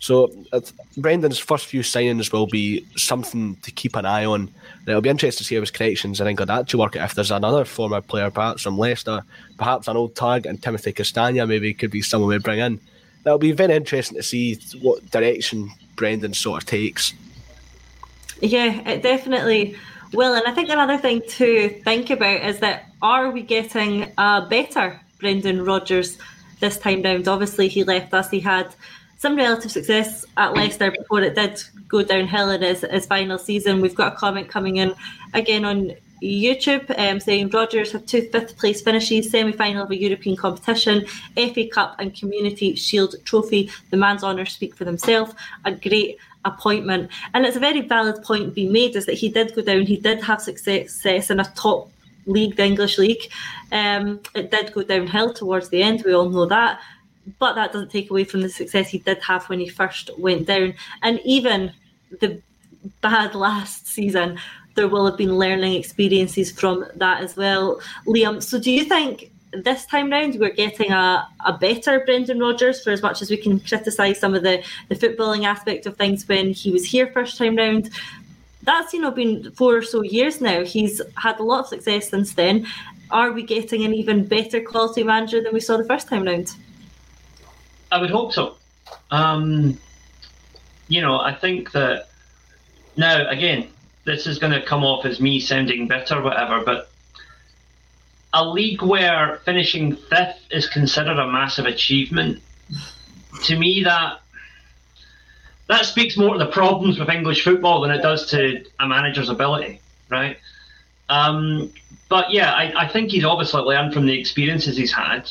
[0.00, 0.60] So uh,
[0.96, 4.42] Brendan's first few signings will be something to keep an eye on.
[4.42, 6.96] And it'll be interesting to see how his connections in England actually work.
[6.96, 7.10] Out.
[7.10, 9.22] If there's another former player, perhaps from Leicester,
[9.56, 12.78] perhaps an old tag, and Timothy Castagne maybe could be someone we bring in.
[13.24, 17.12] That'll be very interesting to see what direction Brendan sort of takes.
[18.40, 19.76] Yeah, it definitely
[20.12, 20.34] will.
[20.34, 25.00] And I think another thing to think about is that are we getting a better
[25.18, 26.18] Brendan Rodgers
[26.60, 27.28] this time round?
[27.28, 28.30] Obviously, he left us.
[28.30, 28.74] He had
[29.18, 33.80] some relative success at Leicester before it did go downhill in his, his final season.
[33.80, 34.94] We've got a comment coming in
[35.34, 35.92] again on
[36.22, 41.06] YouTube um, saying Rodgers had two fifth place finishes, semi final of a European competition,
[41.36, 43.70] FA Cup and Community Shield trophy.
[43.90, 45.34] The man's honours speak for themselves.
[45.64, 46.18] A great
[46.48, 47.10] appointment.
[47.34, 49.96] And it's a very valid point being made is that he did go down, he
[49.96, 51.90] did have success in a top
[52.26, 53.30] league, the English league.
[53.72, 56.80] Um, it did go downhill towards the end, we all know that
[57.38, 60.46] but that doesn't take away from the success he did have when he first went
[60.46, 60.74] down.
[61.02, 61.72] And even
[62.20, 62.40] the
[63.00, 64.38] bad last season,
[64.74, 67.80] there will have been learning experiences from that as well.
[68.06, 72.82] Liam, so do you think this time round we're getting a, a better Brendan Rodgers
[72.82, 76.26] for as much as we can criticise some of the, the footballing aspect of things
[76.28, 77.90] when he was here first time round?
[78.62, 80.64] That's you know been four or so years now.
[80.64, 82.66] He's had a lot of success since then.
[83.10, 86.54] Are we getting an even better quality manager than we saw the first time round?
[87.90, 88.56] I would hope so.
[89.10, 89.78] Um,
[90.88, 92.08] you know, I think that
[92.96, 93.68] now again,
[94.04, 96.62] this is going to come off as me sounding bitter, whatever.
[96.64, 96.90] But
[98.32, 102.42] a league where finishing fifth is considered a massive achievement,
[103.44, 104.20] to me that
[105.68, 109.28] that speaks more to the problems with English football than it does to a manager's
[109.28, 110.38] ability, right?
[111.10, 111.72] Um,
[112.08, 115.30] but yeah, I, I think he's obviously learned from the experiences he's had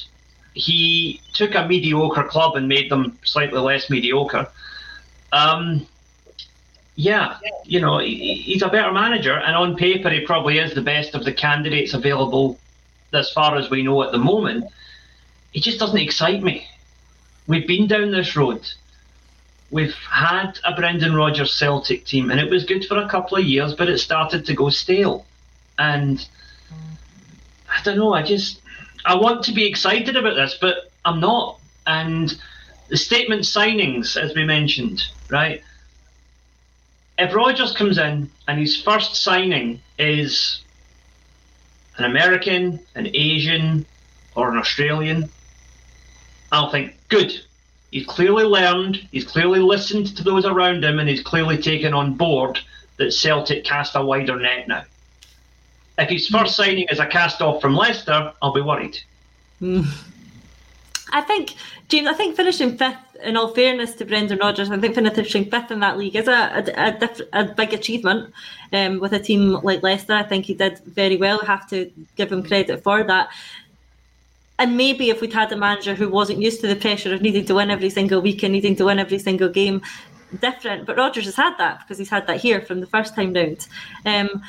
[0.57, 4.49] he took a mediocre club and made them slightly less mediocre.
[5.31, 5.87] Um,
[6.95, 10.81] yeah, you know, he, he's a better manager, and on paper, he probably is the
[10.81, 12.57] best of the candidates available
[13.13, 14.65] as far as we know at the moment.
[15.53, 16.67] it just doesn't excite me.
[17.47, 18.69] We've been down this road.
[19.71, 23.45] We've had a Brendan Rodgers Celtic team, and it was good for a couple of
[23.45, 25.25] years, but it started to go stale.
[25.77, 26.25] And
[27.69, 28.61] I don't know, I just
[29.05, 31.59] I want to be excited about this, but I'm not.
[31.85, 32.37] And
[32.89, 35.61] the statement signings, as we mentioned, right?
[37.17, 40.61] If Rodgers comes in and his first signing is
[41.97, 43.85] an American, an Asian,
[44.35, 45.29] or an Australian,
[46.51, 47.33] I'll think, good.
[47.91, 52.13] He's clearly learned, he's clearly listened to those around him, and he's clearly taken on
[52.15, 52.59] board
[52.97, 54.83] that Celtic cast a wider net now.
[55.97, 58.99] If his first signing is a cast off from Leicester, I'll be worried.
[59.59, 59.81] Hmm.
[61.11, 61.55] I think,
[61.87, 65.71] James, I think finishing fifth, in all fairness to Brendan Rodgers, I think finishing fifth
[65.71, 68.33] in that league is a, a, a, diff- a big achievement
[68.73, 70.13] um, with a team like Leicester.
[70.13, 71.39] I think he did very well.
[71.41, 73.29] I have to give him credit for that.
[74.59, 77.45] And maybe if we'd had a manager who wasn't used to the pressure of needing
[77.45, 79.81] to win every single week and needing to win every single game,
[80.41, 80.85] different.
[80.85, 83.67] But Rodgers has had that because he's had that here from the first time round.
[84.05, 84.41] Um,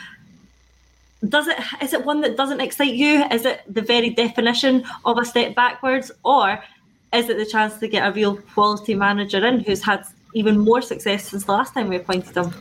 [1.26, 3.24] does it is it one that doesn't excite you?
[3.31, 6.62] Is it the very definition of a step backwards, or
[7.12, 10.04] is it the chance to get a real quality manager in who's had
[10.35, 12.52] even more success since the last time we appointed him?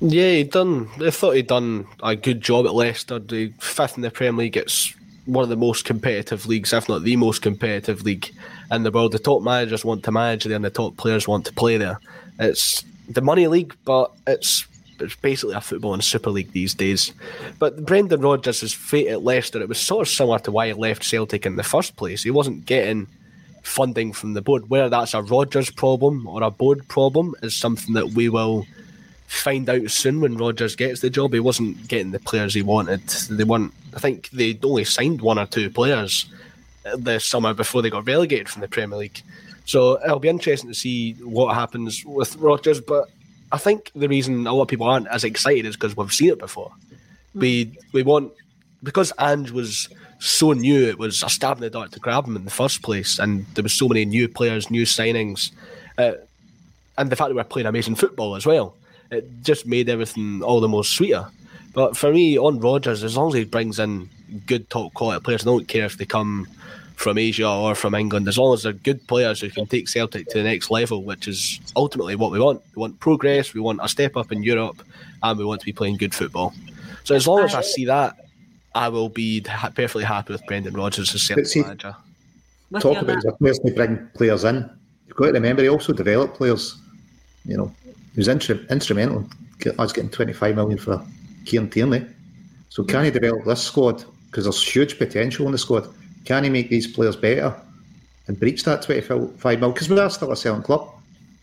[0.00, 0.88] Yeah, he done.
[1.00, 3.18] I thought he'd done a good job at Leicester.
[3.18, 4.56] The fifth in the Premier League.
[4.56, 4.94] It's
[5.26, 8.32] one of the most competitive leagues, if not the most competitive league
[8.70, 9.12] in the world.
[9.12, 12.00] The top managers want to manage there, and the top players want to play there.
[12.38, 14.66] It's the money league, but it's
[15.02, 17.12] it's basically a football and super league these days.
[17.58, 21.04] But Brendan Rodgers' fate at Leicester, it was sort of similar to why he left
[21.04, 22.22] Celtic in the first place.
[22.22, 23.06] He wasn't getting
[23.62, 24.70] funding from the board.
[24.70, 28.66] Whether that's a Rodgers problem or a board problem is something that we will
[29.26, 31.32] find out soon when Rodgers gets the job.
[31.32, 33.06] He wasn't getting the players he wanted.
[33.08, 33.72] They weren't.
[33.94, 36.26] I think they only signed one or two players
[36.96, 39.22] this summer before they got relegated from the Premier League.
[39.64, 42.80] So it'll be interesting to see what happens with Rodgers.
[42.80, 43.08] But
[43.52, 46.30] I think the reason a lot of people aren't as excited is because we've seen
[46.30, 46.72] it before.
[47.34, 48.32] We we want
[48.82, 52.36] because Ange was so new, it was a stab in the dark to grab him
[52.36, 55.50] in the first place, and there was so many new players, new signings,
[55.98, 56.12] uh,
[56.98, 58.76] and the fact that we're playing amazing football as well.
[59.10, 61.26] It just made everything all the more sweeter.
[61.72, 64.08] But for me, on Rodgers, as long as he brings in
[64.46, 66.46] good top quality players, I don't care if they come
[67.00, 70.28] from Asia or from England, as long as they're good players who can take Celtic
[70.28, 72.60] to the next level, which is ultimately what we want.
[72.76, 74.82] We want progress, we want a step up in Europe,
[75.22, 76.52] and we want to be playing good football.
[77.04, 78.16] So as long as I see that,
[78.74, 81.96] I will be perfectly happy with Brendan Rodgers as Celtic see, manager.
[82.78, 84.68] Talk about his players to bring players in.
[85.06, 86.76] You've got to remember he also developed players.
[87.46, 87.74] You know,
[88.12, 89.26] he was intru- instrumental
[89.64, 91.02] in us getting 25 million for
[91.46, 92.04] Kieran Tierney.
[92.68, 94.04] So can he develop this squad?
[94.26, 95.88] Because there's huge potential in the squad.
[96.24, 97.54] Can he make these players better
[98.26, 99.72] and breach that 25 mil?
[99.72, 100.88] Because we are still a selling club.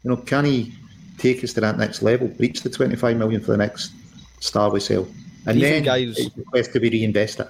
[0.04, 0.74] You know, can he
[1.18, 3.92] take us to that next level, breach the 25 million for the next
[4.40, 5.08] star we sell?
[5.46, 7.48] And Even then guys- it's request to be reinvest it.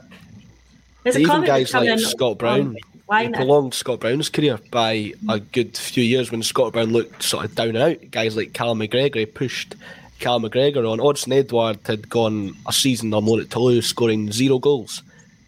[1.03, 5.13] There's Even comment guys like in Scott Brown, he Why prolonged Scott Brown's career by
[5.29, 8.11] a good few years when Scott Brown looked sort of down and out.
[8.11, 9.75] Guys like Cal McGregor he pushed
[10.19, 10.99] Cal McGregor on.
[10.99, 15.01] Odsonne Edouard had gone a season or more at Toulouse, scoring zero goals.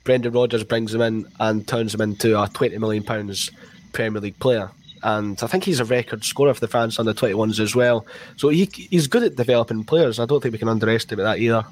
[0.09, 3.51] Brendan Rodgers brings him in and turns him into a twenty million pounds
[3.93, 4.71] Premier League player.
[5.03, 8.07] And I think he's a record scorer for the France under 21s as well.
[8.35, 10.19] So he, he's good at developing players.
[10.19, 11.63] I don't think we can underestimate that either.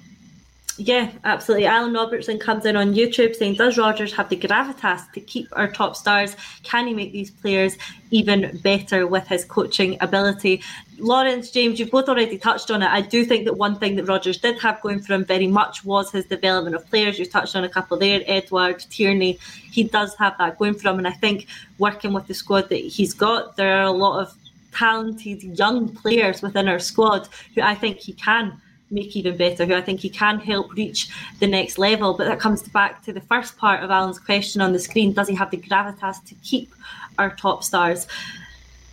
[0.80, 1.66] Yeah, absolutely.
[1.66, 5.72] Alan Robertson comes in on YouTube saying, Does Rodgers have the gravitas to keep our
[5.72, 6.36] top stars?
[6.62, 7.78] Can he make these players
[8.12, 10.62] even better with his coaching ability?
[11.00, 12.90] Lawrence, James, you've both already touched on it.
[12.90, 15.84] I do think that one thing that Rodgers did have going for him very much
[15.84, 17.18] was his development of players.
[17.18, 19.40] You've touched on a couple there, Edouard, Tierney.
[19.72, 21.00] He does have that going for him.
[21.00, 21.48] And I think
[21.80, 24.36] working with the squad that he's got, there are a lot of
[24.74, 29.76] talented young players within our squad who I think he can make even better, who
[29.76, 32.14] I think he can help reach the next level.
[32.14, 35.28] But that comes back to the first part of Alan's question on the screen does
[35.28, 36.74] he have the gravitas to keep
[37.18, 38.08] our top stars?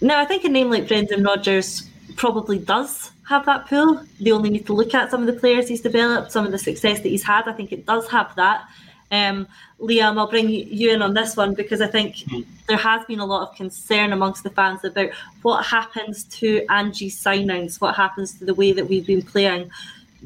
[0.00, 4.04] Now, I think a name like Brendan Rodgers probably does have that pull.
[4.20, 6.59] They only need to look at some of the players he's developed, some of the
[6.59, 7.48] success that he's had.
[7.48, 8.64] I think it does have that.
[9.11, 9.47] Um,
[9.81, 12.25] Liam, I'll bring you in on this one because I think
[12.67, 15.11] there has been a lot of concern amongst the fans about
[15.43, 19.71] what happens to Ange's signings, what happens to the way that we've been playing.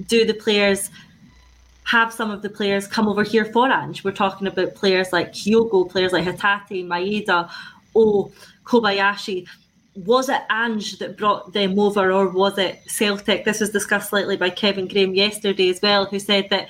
[0.07, 0.91] Do the players
[1.85, 4.05] have some of the players come over here for Ange?
[4.05, 7.51] We're talking about players like Kyogo, players like Hatate, Maeda,
[7.97, 8.31] O,
[8.65, 9.47] Kobayashi.
[9.97, 13.45] Was it Ange that brought them over, or was it Celtic?
[13.45, 16.69] This was discussed slightly by Kevin Graham yesterday as well, who said that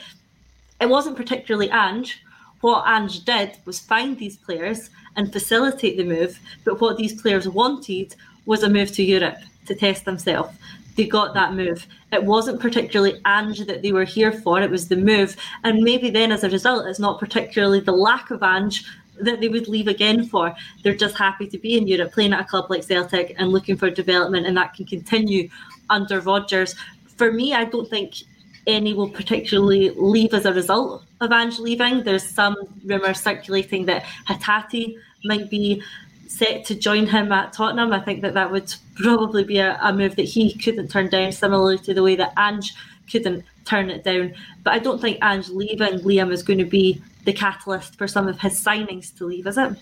[0.81, 2.23] it wasn't particularly Ange.
[2.61, 7.49] What Ange did was find these players and facilitate the move, but what these players
[7.49, 8.15] wanted
[8.47, 10.57] was a move to Europe to test themselves.
[10.97, 11.87] They got that move.
[12.13, 15.37] It wasn't particularly Ange that they were here for, it was the move.
[15.63, 18.85] And maybe then, as a result, it's not particularly the lack of Ange
[19.21, 20.55] that they would leave again for.
[20.83, 23.77] They're just happy to be in Europe, playing at a club like Celtic and looking
[23.77, 25.49] for development, and that can continue
[25.91, 26.75] under Rodgers.
[27.17, 28.23] For me, I don't think
[28.69, 32.05] any will particularly leave as a result of Ange leaving.
[32.05, 32.55] There's some
[32.85, 35.83] rumours circulating that Hatate might be
[36.29, 37.93] set to join him at Tottenham.
[37.93, 41.33] I think that that would probably be a, a move that he couldn't turn down,
[41.33, 42.75] similarly to the way that Ange
[43.11, 44.35] couldn't turn it down.
[44.63, 48.29] But I don't think Ange leaving Liam is going to be the catalyst for some
[48.29, 49.73] of his signings to leave, is it?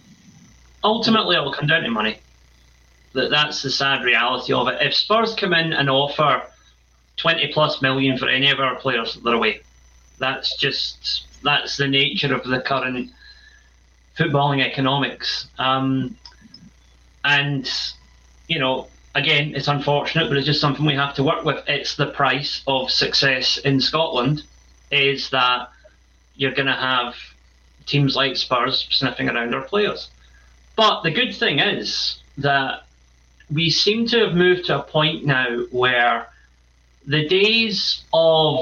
[0.84, 2.18] Ultimately, it will come down to money.
[3.14, 4.80] That that's the sad reality of it.
[4.80, 6.42] If Spurs come in and offer
[7.16, 9.60] 20 plus million for any of our players, that are away.
[10.18, 13.10] That's just that's the nature of the current
[14.18, 15.48] footballing economics.
[15.58, 16.16] Um,
[17.24, 17.70] and
[18.48, 21.62] you know, again, it's unfortunate, but it's just something we have to work with.
[21.66, 24.44] It's the price of success in Scotland
[24.90, 25.70] is that
[26.36, 27.14] you're going to have
[27.86, 30.10] teams like Spurs sniffing around our players.
[30.76, 32.82] but the good thing is that
[33.50, 36.28] we seem to have moved to a point now where
[37.06, 38.60] the days of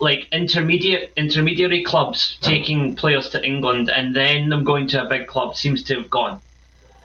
[0.00, 5.26] like intermediate intermediary clubs taking players to England and then them going to a big
[5.26, 6.40] club seems to have gone.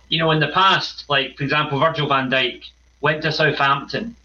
[0.08, 2.64] You know, in the past, like for example, Virgil van Dijk
[3.02, 4.16] went to Southampton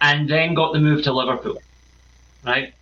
[0.00, 1.60] and then got the move to Liverpool.
[2.44, 2.72] Right?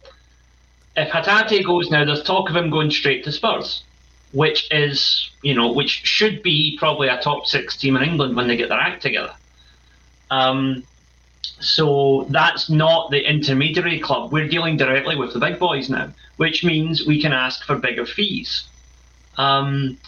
[0.97, 3.83] If Hatate goes now, there's talk of him going straight to Spurs,
[4.33, 8.49] which is, you know, which should be probably a top six team in England when
[8.49, 9.35] they get their act together.
[10.31, 10.85] Um,
[11.61, 14.33] so that's not the intermediary club.
[14.33, 18.07] We're dealing directly with the big boys now, which means we can ask for bigger
[18.07, 18.65] fees.
[19.37, 19.99] Um,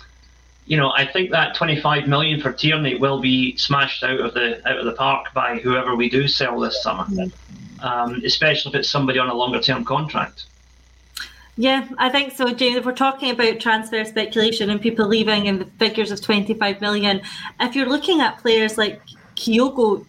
[0.66, 4.66] you know, I think that 25 million for Tierney will be smashed out of the
[4.68, 7.07] out of the park by whoever we do sell this summer,
[7.80, 10.45] um, especially if it's somebody on a longer term contract.
[11.57, 12.76] Yeah, I think so, James.
[12.76, 17.20] If we're talking about transfer speculation and people leaving and the figures of 25 million,
[17.59, 19.03] if you're looking at players like
[19.34, 20.07] Kyogo,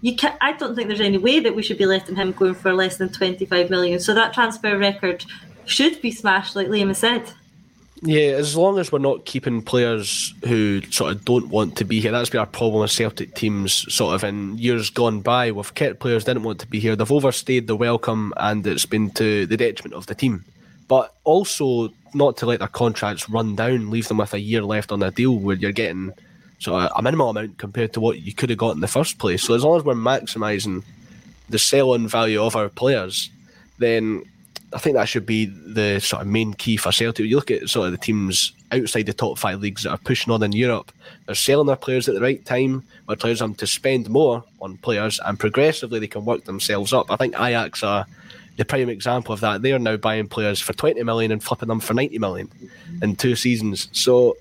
[0.00, 2.54] you can I don't think there's any way that we should be letting him go
[2.54, 4.00] for less than 25 million.
[4.00, 5.24] So that transfer record
[5.66, 7.32] should be smashed, like Liam has said.
[8.02, 12.00] Yeah, as long as we're not keeping players who sort of don't want to be
[12.00, 15.52] here, that's been our problem with Celtic teams sort of in years gone by.
[15.52, 19.10] We've kept players didn't want to be here, they've overstayed the welcome, and it's been
[19.12, 20.46] to the detriment of the team.
[20.88, 24.92] But also not to let their contracts run down, leave them with a year left
[24.92, 26.14] on their deal where you're getting
[26.60, 28.88] sort of uh, a minimal amount compared to what you could have got in the
[28.88, 29.42] first place.
[29.42, 30.84] So as long as we're maximising
[31.48, 33.30] the sell-on value of our players,
[33.78, 34.22] then
[34.72, 37.26] I think that should be the sort of main key for Celtic.
[37.26, 40.32] You look at sort of the teams outside the top five leagues that are pushing
[40.32, 40.92] on in Europe.
[41.26, 44.76] They're selling their players at the right time, which allows them to spend more on
[44.76, 47.10] players, and progressively they can work themselves up.
[47.10, 48.06] I think Ajax are
[48.58, 49.62] the prime example of that.
[49.62, 52.48] They are now buying players for 20 million and flipping them for 90 million
[53.02, 53.88] in two seasons.
[53.92, 54.36] So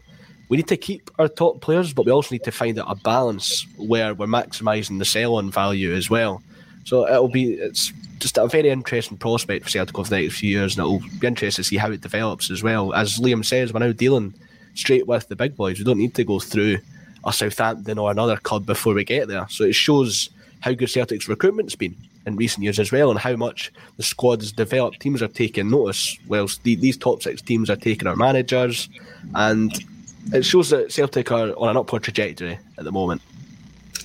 [0.49, 2.95] we need to keep our top players, but we also need to find out a
[2.95, 6.41] balance where we're maximising the sell-on value as well.
[6.85, 10.49] So it'll be it's just a very interesting prospect for Celtic over the next few
[10.49, 12.93] years, and it'll be interesting to see how it develops as well.
[12.93, 14.33] As Liam says, we're now dealing
[14.73, 15.77] straight with the big boys.
[15.77, 16.79] We don't need to go through
[17.25, 19.45] a Southampton or another club before we get there.
[19.49, 20.29] So it shows
[20.61, 21.95] how good Celtic's recruitment's been
[22.25, 24.99] in recent years as well, and how much the squad has developed.
[24.99, 28.89] Teams are taking notice, whilst the, these top six teams are taking our managers,
[29.35, 29.85] and
[30.33, 33.21] it shows that Celtic are on an upward trajectory at the moment.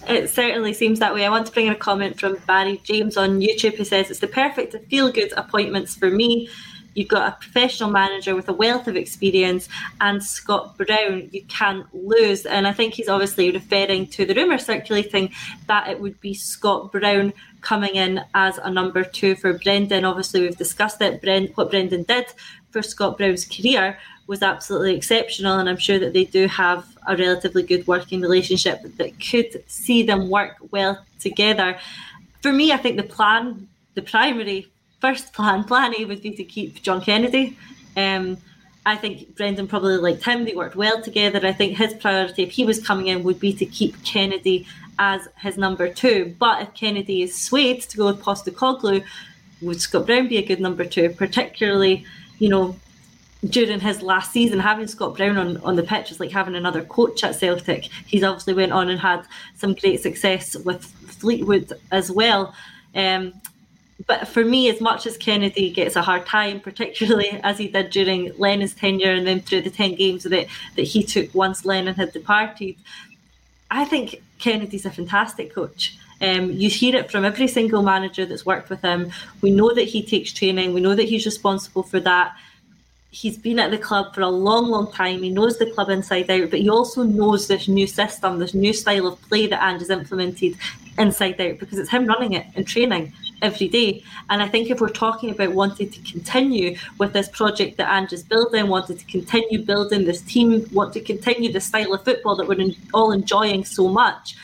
[0.09, 1.25] It certainly seems that way.
[1.25, 4.21] I want to bring in a comment from Barry James on YouTube who says it's
[4.21, 6.49] the perfect feel good appointments for me.
[6.95, 9.69] You've got a professional manager with a wealth of experience
[10.01, 12.47] and Scott Brown you can't lose.
[12.47, 15.33] And I think he's obviously referring to the rumour circulating
[15.67, 20.05] that it would be Scott Brown coming in as a number two for Brendan.
[20.05, 21.21] Obviously, we've discussed it.
[21.21, 22.27] Brent, what Brendan did
[22.71, 27.17] for Scott Brown's career was absolutely exceptional, and I'm sure that they do have a
[27.17, 31.79] relatively good working relationship that could see them work well together.
[32.43, 34.69] For me, I think the plan, the primary
[35.01, 37.57] first plan, plan A would be to keep John Kennedy.
[37.97, 38.39] Um,
[38.87, 40.45] I think Brendan probably liked him.
[40.45, 41.47] They worked well together.
[41.47, 44.67] I think his priority, if he was coming in, would be to keep Kennedy
[44.99, 46.35] as his number two.
[46.39, 49.03] But if Kennedy is swayed to go with Postecoglou,
[49.63, 51.11] would Scott Brown be a good number two?
[51.11, 52.05] Particularly,
[52.39, 52.77] you know,
[53.49, 56.83] during his last season, having Scott Brown on, on the pitch was like having another
[56.83, 57.85] coach at Celtic.
[58.07, 59.27] He's obviously went on and had
[59.57, 62.55] some great success with Fleetwood as well.
[62.95, 63.35] Um,
[64.07, 67.91] but for me, as much as Kennedy gets a hard time, particularly as he did
[67.91, 71.95] during Lennon's tenure and then through the 10 games that, that he took once Lennon
[71.95, 72.77] had departed,
[73.71, 75.97] I think Kennedy's a fantastic coach.
[76.21, 79.11] Um, you hear it from every single manager that's worked with him.
[79.43, 82.37] We know that he takes training, we know that he's responsible for that
[83.15, 85.23] he's been at the club for a long, long time.
[85.23, 88.73] He knows the club inside out, but he also knows this new system, this new
[88.73, 90.57] style of play that has implemented
[90.99, 94.03] inside out because it's him running it and training every day.
[94.31, 98.13] And I think if we're talking about wanting to continue with this project that Ange
[98.13, 102.35] is building, wanting to continue building this team, want to continue the style of football
[102.35, 104.37] that we're all enjoying so much,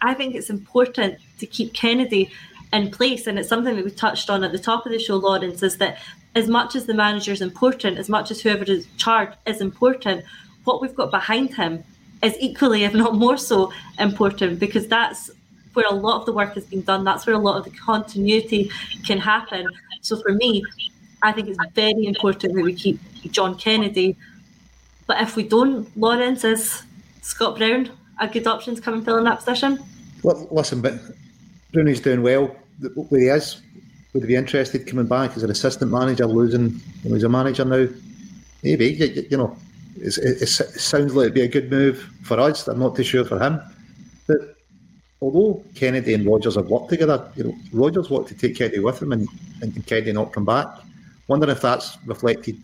[0.00, 2.30] I think it's important to keep Kennedy
[2.72, 3.26] in place.
[3.26, 5.78] And it's something that we touched on at the top of the show, Lawrence, is
[5.78, 5.98] that
[6.34, 10.24] as much as the manager is important, as much as whoever is charged is important,
[10.64, 11.84] what we've got behind him
[12.22, 15.30] is equally, if not more so, important because that's
[15.74, 17.04] where a lot of the work has been done.
[17.04, 18.70] That's where a lot of the continuity
[19.04, 19.66] can happen.
[20.00, 20.62] So for me,
[21.22, 24.16] I think it's very important that we keep John Kennedy.
[25.06, 26.82] But if we don't, Lawrence is
[27.22, 29.78] Scott Brown a good option to come and fill in that position?
[30.22, 30.94] Well, listen, but
[31.72, 32.54] Brownie's doing well
[32.94, 33.60] where he is
[34.12, 37.28] would he be interested coming back as an assistant manager, losing you know, he's a
[37.28, 37.86] manager now?
[38.62, 39.56] Maybe you, you know
[39.96, 42.68] it, it, sounds like it'd be a good move for us.
[42.68, 43.60] I'm not too sure for him.
[44.26, 44.56] But
[45.20, 49.00] although Kennedy and Rodgers have worked together, you know, Rodgers wanted to take Kennedy with
[49.00, 49.28] him and,
[49.60, 50.66] and Kennedy not come back.
[51.28, 52.56] Wondering if that's reflected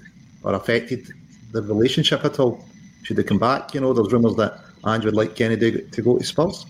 [0.43, 1.09] or affected
[1.53, 2.65] the relationship at all.
[3.03, 3.75] Should they come back?
[3.75, 6.67] You know, there's rumours that Ange would like Kennedy to go to Spurs.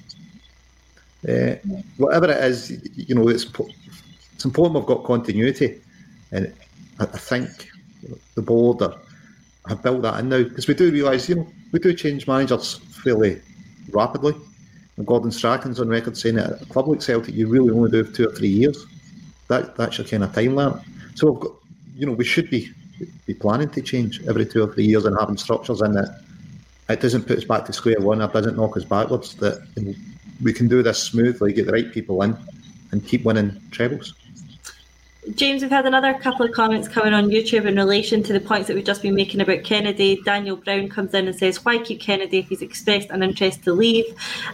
[1.29, 1.57] Uh,
[1.97, 3.45] whatever it is, you know, it's
[4.39, 5.81] it's important we've got continuity,
[6.31, 6.55] and
[7.01, 7.69] I, think
[8.37, 8.97] the board are,
[9.67, 12.75] have built that in now because we do realise, you know, we do change managers
[13.03, 13.43] fairly
[13.91, 14.37] rapidly.
[14.97, 17.91] And Gordon Strachan's on record saying that at a club like Celtic, you really only
[17.91, 18.87] do two or three years.
[19.49, 20.85] That that's your kind of time limit.
[21.17, 21.53] So we've got,
[21.97, 22.73] you know, we should be
[23.27, 26.23] be planning to change every two or three years and having structures in that
[26.89, 28.23] it doesn't put us back to square one.
[28.23, 29.35] It doesn't knock us backwards.
[29.35, 29.67] That
[30.41, 32.37] we can do this smoothly, get the right people in,
[32.93, 34.15] and keep winning trebles.
[35.35, 38.69] James, we've had another couple of comments coming on YouTube in relation to the points
[38.69, 40.23] that we've just been making about Kennedy.
[40.25, 43.73] Daniel Brown comes in and says, Why keep Kennedy if he's expressed an interest to
[43.73, 44.05] leave?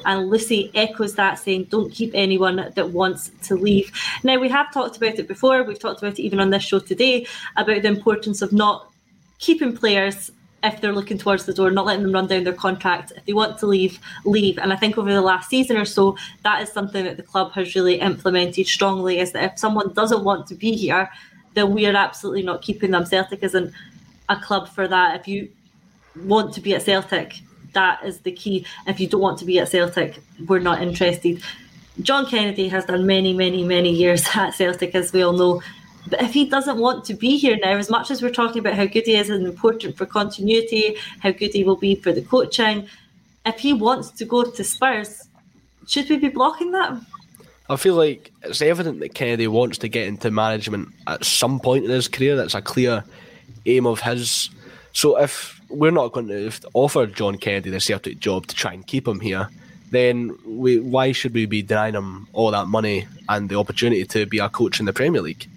[0.04, 3.92] And Lucy echoes that, saying, Don't keep anyone that wants to leave.
[4.24, 6.80] Now, we have talked about it before, we've talked about it even on this show
[6.80, 8.90] today, about the importance of not
[9.38, 10.30] keeping players
[10.64, 13.12] if they're looking towards the door, not letting them run down their contract.
[13.16, 14.58] If they want to leave, leave.
[14.58, 17.52] And I think over the last season or so, that is something that the club
[17.52, 21.10] has really implemented strongly is that if someone doesn't want to be here,
[21.54, 23.06] then we are absolutely not keeping them.
[23.06, 23.72] Celtic isn't
[24.28, 25.20] a club for that.
[25.20, 25.50] If you
[26.24, 27.40] want to be at Celtic,
[27.72, 28.66] that is the key.
[28.86, 31.42] If you don't want to be at Celtic, we're not interested.
[32.00, 35.62] John Kennedy has done many, many, many years at Celtic, as we all know.
[36.06, 38.74] But if he doesn't want to be here now, as much as we're talking about
[38.74, 42.22] how good he is and important for continuity, how good he will be for the
[42.22, 42.86] coaching,
[43.46, 45.28] if he wants to go to Spurs,
[45.86, 46.98] should we be blocking that?
[47.70, 51.84] I feel like it's evident that Kennedy wants to get into management at some point
[51.84, 52.36] in his career.
[52.36, 53.04] That's a clear
[53.64, 54.50] aim of his.
[54.92, 58.86] So if we're not going to offer John Kennedy the Celtic job to try and
[58.86, 59.48] keep him here,
[59.90, 64.26] then we, why should we be denying him all that money and the opportunity to
[64.26, 65.48] be a coach in the Premier League?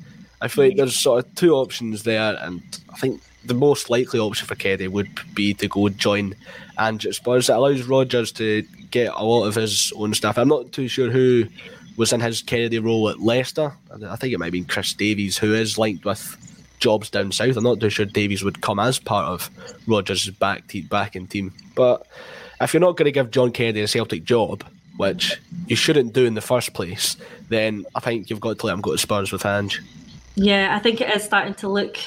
[0.41, 2.61] I feel like there's sort of two options there, and
[2.93, 6.35] I think the most likely option for Kennedy would be to go join
[6.79, 7.49] Ange Spurs.
[7.49, 8.61] It allows Rodgers to
[8.91, 10.37] get a lot of his own stuff.
[10.37, 11.45] I'm not too sure who
[11.95, 13.73] was in his Kennedy role at Leicester.
[13.91, 16.37] I think it might have been Chris Davies, who is linked with
[16.79, 17.57] jobs down south.
[17.57, 19.49] I'm not too sure Davies would come as part of
[19.87, 21.53] Rodgers' back te- backing team.
[21.73, 22.05] But
[22.61, 24.63] if you're not going to give John Kennedy a Celtic job,
[24.97, 27.17] which you shouldn't do in the first place,
[27.49, 29.81] then I think you've got to let him go to Spurs with Ange.
[30.39, 31.97] Yeah, I think it is starting to look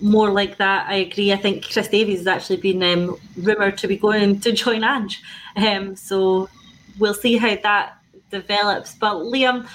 [0.00, 0.88] more like that.
[0.88, 1.32] I agree.
[1.32, 5.22] I think Chris Davies has actually been um, rumoured to be going to join Ange.
[5.54, 6.48] Um, so
[6.98, 7.96] we'll see how that
[8.32, 8.96] develops.
[8.96, 9.68] But Liam,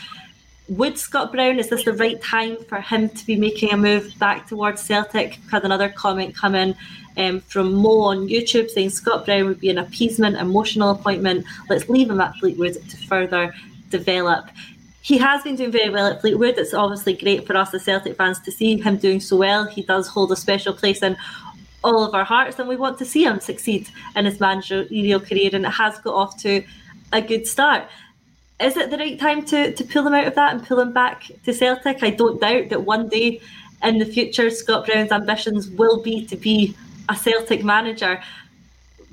[0.68, 4.14] would Scott Brown, is this the right time for him to be making a move
[4.20, 5.39] back towards Celtic?
[5.41, 6.76] We've had another comment come in
[7.16, 11.45] um, from Mo on YouTube saying Scott Brown would be an appeasement, emotional appointment.
[11.70, 13.55] Let's leave him at Fleetwood to further
[13.89, 14.49] develop
[15.02, 16.58] he has been doing very well at Fleetwood.
[16.58, 19.66] It's obviously great for us, as Celtic fans, to see him doing so well.
[19.66, 21.18] He does hold a special place in
[21.84, 25.49] all of our hearts, and we want to see him succeed in his managerial career.
[25.54, 26.64] And it has got off to
[27.12, 27.88] a good start.
[28.60, 30.93] Is it the right time to, to pull him out of that and pull him
[30.93, 32.04] back to Celtic?
[32.04, 33.41] I don't doubt that one day
[33.84, 36.76] in the future, Scott Brown's ambitions will be to be
[37.10, 38.22] a Celtic manager.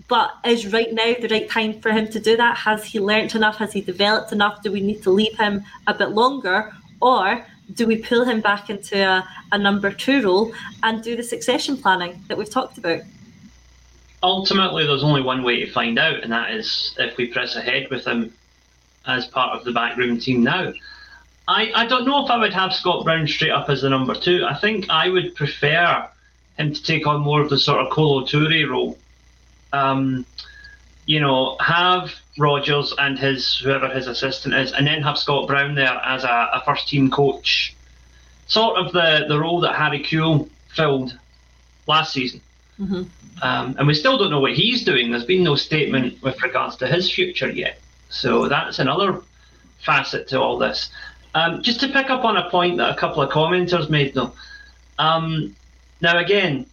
[0.09, 2.57] But is right now the right time for him to do that?
[2.57, 3.57] Has he learnt enough?
[3.59, 4.63] Has he developed enough?
[4.63, 6.73] Do we need to leave him a bit longer?
[7.01, 7.45] Or
[7.75, 10.53] do we pull him back into a, a number two role
[10.83, 13.03] and do the succession planning that we've talked about?
[14.23, 17.89] Ultimately, there's only one way to find out, and that is if we press ahead
[17.91, 18.33] with him
[19.07, 20.73] as part of the backroom team now.
[21.47, 24.15] I, I don't know if I would have Scott Brown straight up as the number
[24.15, 24.45] two.
[24.45, 26.09] I think I would prefer
[26.59, 28.99] him to take on more of the sort of Kolo Toure role
[29.73, 30.27] um,
[31.07, 35.75] you know, have Rodgers and his whoever his assistant is, and then have Scott Brown
[35.75, 37.75] there as a, a first team coach,
[38.47, 41.19] sort of the the role that Harry Kewell filled
[41.87, 42.41] last season.
[42.79, 43.03] Mm-hmm.
[43.43, 45.11] Um, and we still don't know what he's doing.
[45.11, 47.81] There's been no statement with regards to his future yet.
[48.09, 49.21] So that's another
[49.85, 50.91] facet to all this.
[51.35, 54.33] Um, just to pick up on a point that a couple of commenters made, though.
[54.99, 55.55] Um,
[56.01, 56.67] now, again,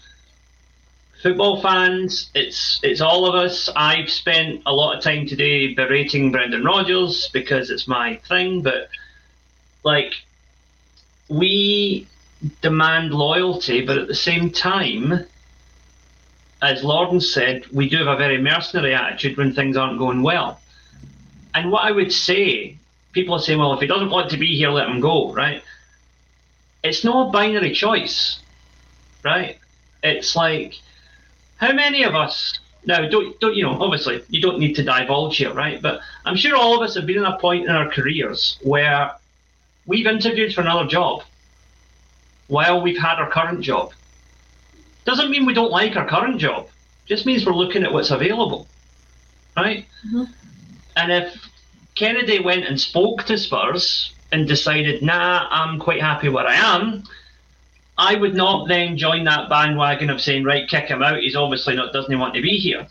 [1.22, 3.70] football fans, it's it's all of us.
[3.76, 8.90] I've spent a lot of time today berating Brendan Rodgers because it's my thing, but
[9.84, 10.14] like
[11.28, 12.08] we
[12.62, 15.26] demand loyalty, but at the same time,
[16.62, 20.60] as Lorden said, we do have a very mercenary attitude when things aren't going well.
[21.54, 22.78] And what I would say,
[23.14, 25.64] people are saying, well, if he doesn't want to be here, let him go, right?
[26.84, 28.40] It's not a binary choice,
[29.24, 29.58] right?
[30.04, 30.76] It's like
[31.58, 33.82] how many of us now don't don't you know?
[33.82, 35.82] Obviously, you don't need to divulge here, right?
[35.82, 39.12] But I'm sure all of us have been in a point in our careers where
[39.86, 41.24] we've interviewed for another job
[42.48, 43.92] while we've had our current job.
[45.06, 46.68] Doesn't mean we don't like our current job.
[47.06, 48.68] Just means we're looking at what's available,
[49.56, 49.86] right?
[50.08, 50.24] Mm-hmm.
[50.98, 51.50] And if
[51.94, 57.04] Kennedy went and spoke to Spurs and decided, nah, I'm quite happy where I am,
[57.98, 61.20] I would not then join that bandwagon of saying, right, kick him out.
[61.20, 62.88] He's obviously not doesn't he want to be here.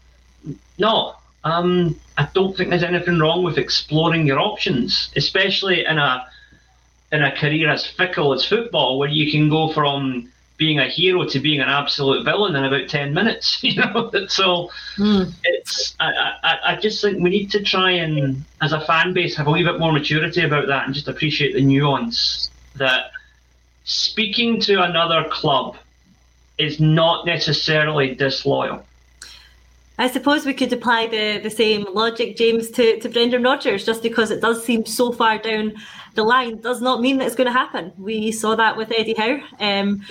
[0.79, 6.27] No, um, I don't think there's anything wrong with exploring your options, especially in a
[7.13, 11.25] in a career as fickle as football, where you can go from being a hero
[11.25, 15.33] to being an absolute villain in about 10 minutes you know so mm.
[15.43, 19.37] it's I, I, I just think we need to try and as a fan base
[19.37, 23.11] have a wee bit more maturity about that and just appreciate the nuance that
[23.85, 25.77] speaking to another club
[26.59, 28.85] is not necessarily disloyal
[29.97, 33.87] I suppose we could apply the, the same logic, James, to, to Brendan Rodgers.
[33.87, 35.75] Just because it does seem so far down
[36.15, 37.93] the line does not mean that it's going to happen.
[37.99, 39.41] We saw that with Eddie Howe.
[39.61, 40.05] Um,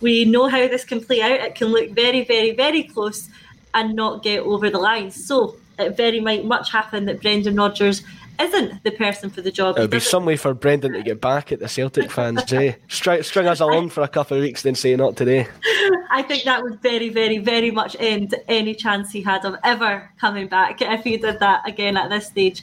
[0.00, 1.32] we know how this can play out.
[1.32, 3.28] It can look very, very, very close
[3.74, 5.10] and not get over the line.
[5.10, 8.02] So it very might much happen that Brendan Rodgers
[8.40, 9.76] isn't the person for the job.
[9.76, 12.74] It would be some way for Brendan to get back at the Celtic fans, eh?
[12.88, 15.46] String, string us along for a couple of weeks, then say not today.
[16.10, 20.10] I think that would very, very, very much end any chance he had of ever
[20.18, 22.62] coming back if he did that again at this stage.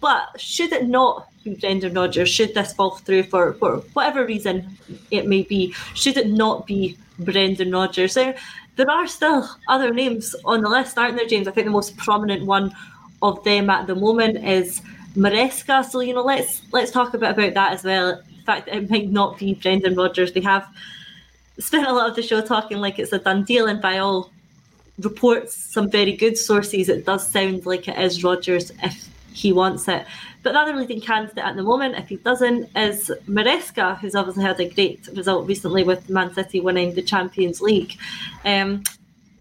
[0.00, 4.76] But should it not be Brendan Rodgers, should this fall through for, for whatever reason
[5.10, 8.14] it may be, should it not be Brendan Rodgers?
[8.14, 8.36] There,
[8.76, 11.48] there are still other names on the list, aren't there, James?
[11.48, 12.74] I think the most prominent one
[13.22, 14.82] of them at the moment is
[15.16, 15.84] Maresca.
[15.84, 18.16] So you know, let's let's talk a bit about that as well.
[18.16, 20.32] The fact that it might not be Brendan Rodgers.
[20.32, 20.66] They have
[21.58, 24.30] spent a lot of the show talking like it's a done deal, and by all
[24.98, 29.86] reports, some very good sources, it does sound like it is Rodgers if he wants
[29.88, 30.04] it.
[30.42, 34.44] But the other leading candidate at the moment, if he doesn't, is Maresca, who's obviously
[34.44, 37.96] had a great result recently with Man City winning the Champions League.
[38.44, 38.82] Um,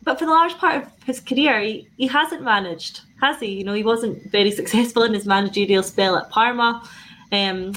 [0.03, 3.47] but for the large part of his career, he, he hasn't managed, has he?
[3.47, 6.87] You know, he wasn't very successful in his managerial spell at Parma.
[7.31, 7.73] Um,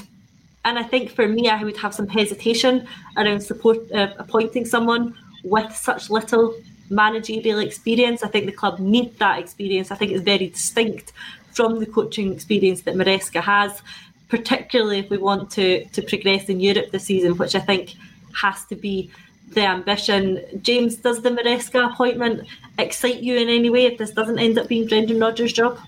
[0.63, 2.87] and I think for me, I would have some hesitation
[3.17, 6.53] around support uh, appointing someone with such little
[6.89, 8.21] managerial experience.
[8.23, 9.91] I think the club need that experience.
[9.91, 11.13] I think it's very distinct
[11.51, 13.81] from the coaching experience that Maresca has,
[14.29, 17.95] particularly if we want to to progress in Europe this season, which I think
[18.39, 19.09] has to be
[19.53, 20.41] the ambition.
[20.61, 22.47] James, does the Maresca appointment
[22.77, 25.79] excite you in any way if this doesn't end up being Brendan Rodgers' job?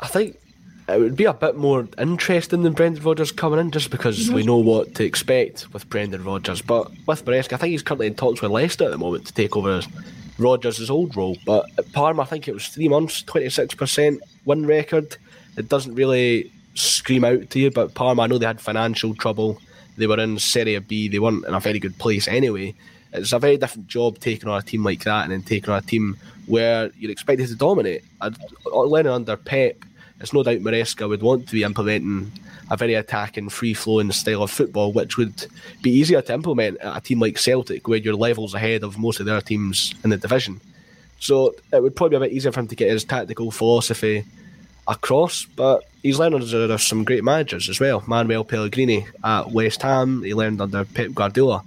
[0.00, 0.38] I think
[0.88, 4.42] it would be a bit more interesting than Brendan Rodgers coming in just because we
[4.42, 4.46] mhm.
[4.46, 6.62] know what to expect with Brendan Rodgers.
[6.62, 9.32] But with Maresca, I think he's currently in talks with Leicester at the moment to
[9.32, 9.80] take over
[10.38, 11.36] Rodgers' old role.
[11.44, 15.16] But at Parma, I think it was three months, 26% win record.
[15.56, 19.60] It doesn't really scream out to you, but Parma, I know they had financial trouble.
[19.96, 21.08] They were in Serie B.
[21.08, 22.74] They weren't in a very good place anyway.
[23.12, 25.78] It's a very different job taking on a team like that and then taking on
[25.78, 26.16] a team
[26.46, 28.04] where you're expected to dominate.
[28.20, 29.84] Under Pep,
[30.20, 32.32] it's no doubt Maresca would want to be implementing
[32.70, 35.46] a very attacking, free flowing style of football, which would
[35.82, 39.20] be easier to implement at a team like Celtic, where you're levels ahead of most
[39.20, 40.60] of their teams in the division.
[41.20, 44.24] So it would probably be a bit easier for him to get his tactical philosophy
[44.88, 48.02] across, but he's learned under some great managers as well.
[48.06, 51.64] Manuel Pellegrini at West Ham, he learned under Pep Guardiola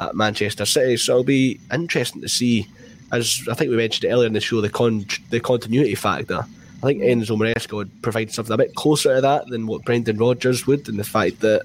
[0.00, 0.96] at Manchester City.
[0.96, 2.66] So it'll be interesting to see,
[3.12, 6.44] as I think we mentioned earlier in the show, the con- the continuity factor.
[6.82, 10.18] I think Enzo Maresca would provide something a bit closer to that than what Brendan
[10.18, 11.62] Rodgers would, and the fact that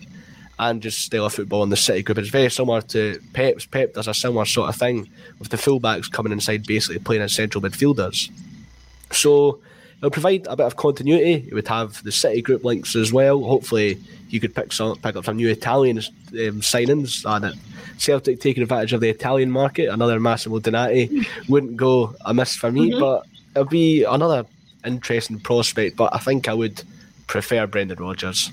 [0.60, 2.18] and just style of football in the City group.
[2.18, 3.66] It's very similar to Pep's.
[3.66, 7.34] Pep does a similar sort of thing with the fullbacks coming inside, basically playing as
[7.34, 8.32] central midfielders.
[9.12, 9.60] So
[9.98, 11.46] it'll provide a bit of continuity.
[11.48, 13.44] It would have the City group links as well.
[13.44, 17.26] Hopefully, you could pick some pick up some new Italian um, signings.
[17.26, 17.60] And
[17.98, 19.90] Celtic taking advantage of the Italian market.
[19.90, 23.00] Another Massimo Donati wouldn't go amiss for me, mm-hmm.
[23.00, 23.26] but
[23.56, 24.46] it'll be another
[24.86, 25.98] interesting prospect.
[25.98, 26.84] But I think I would
[27.28, 28.52] prefer Brendan Rodgers.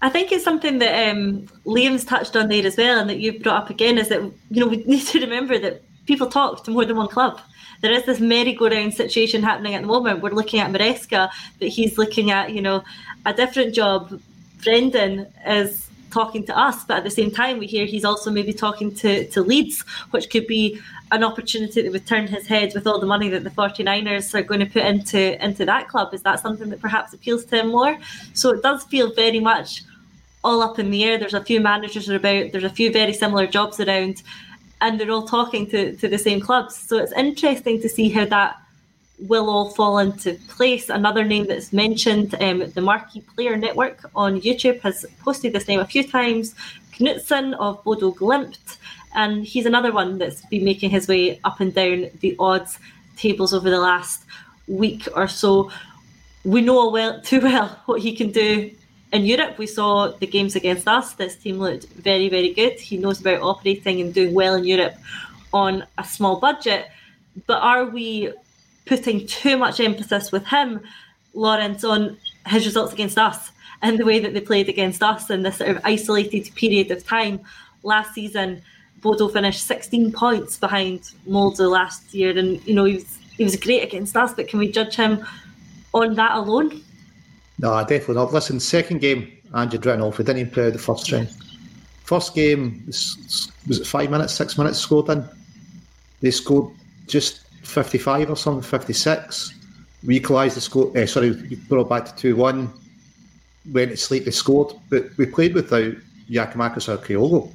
[0.00, 3.42] I think it's something that um, Liam's touched on there as well, and that you've
[3.42, 6.70] brought up again is that you know we need to remember that people talk to
[6.70, 7.40] more than one club.
[7.80, 10.22] There is this merry-go-round situation happening at the moment.
[10.22, 12.82] We're looking at Maresca, but he's looking at you know
[13.24, 14.20] a different job.
[14.62, 18.52] Brendan is talking to us, but at the same time, we hear he's also maybe
[18.52, 22.86] talking to, to Leeds, which could be an opportunity that would turn his head with
[22.86, 26.12] all the money that the 49ers are going to put into into that club.
[26.12, 27.98] Is that something that perhaps appeals to him more?
[28.34, 29.82] So it does feel very much
[30.44, 31.18] all up in the air.
[31.18, 32.52] There's a few managers about.
[32.52, 34.22] There's a few very similar jobs around.
[34.80, 36.76] And they're all talking to, to the same clubs.
[36.76, 38.56] So it's interesting to see how that
[39.18, 40.88] will all fall into place.
[40.88, 45.80] Another name that's mentioned, um, the Marquee Player Network on YouTube has posted this name
[45.80, 46.54] a few times.
[46.92, 48.76] Knutsen of Bodo Glimt,
[49.14, 52.78] and he's another one that's been making his way up and down the odds
[53.16, 54.24] tables over the last
[54.66, 55.70] week or so.
[56.44, 58.70] We know well too well what he can do
[59.12, 59.58] in Europe.
[59.58, 61.14] We saw the games against us.
[61.14, 62.78] This team looked very, very good.
[62.78, 64.94] He knows about operating and doing well in Europe
[65.52, 66.86] on a small budget.
[67.46, 68.32] But are we
[68.86, 70.80] putting too much emphasis with him,
[71.34, 73.50] Lawrence, on his results against us
[73.82, 77.06] and the way that they played against us in this sort of isolated period of
[77.06, 77.40] time?
[77.82, 78.62] Last season,
[79.00, 83.54] Bodo finished 16 points behind Molde last year, and you know he was he was
[83.54, 84.34] great against us.
[84.34, 85.24] But can we judge him
[85.94, 86.82] on that alone?
[87.58, 88.32] No, I definitely not.
[88.32, 91.26] Listen, second game, Andrew Drittenoff, we didn't even play the first string.
[92.04, 95.28] First game was, was it five minutes, six minutes scored in.
[96.20, 96.72] They scored
[97.06, 99.54] just 55 or something, 56.
[100.06, 100.96] We equalised the score.
[100.96, 102.72] Uh, sorry, we brought back to 2 1.
[103.72, 105.92] Went to sleep, they scored, but we played without
[106.30, 107.52] Giakoumakis or Kyogo.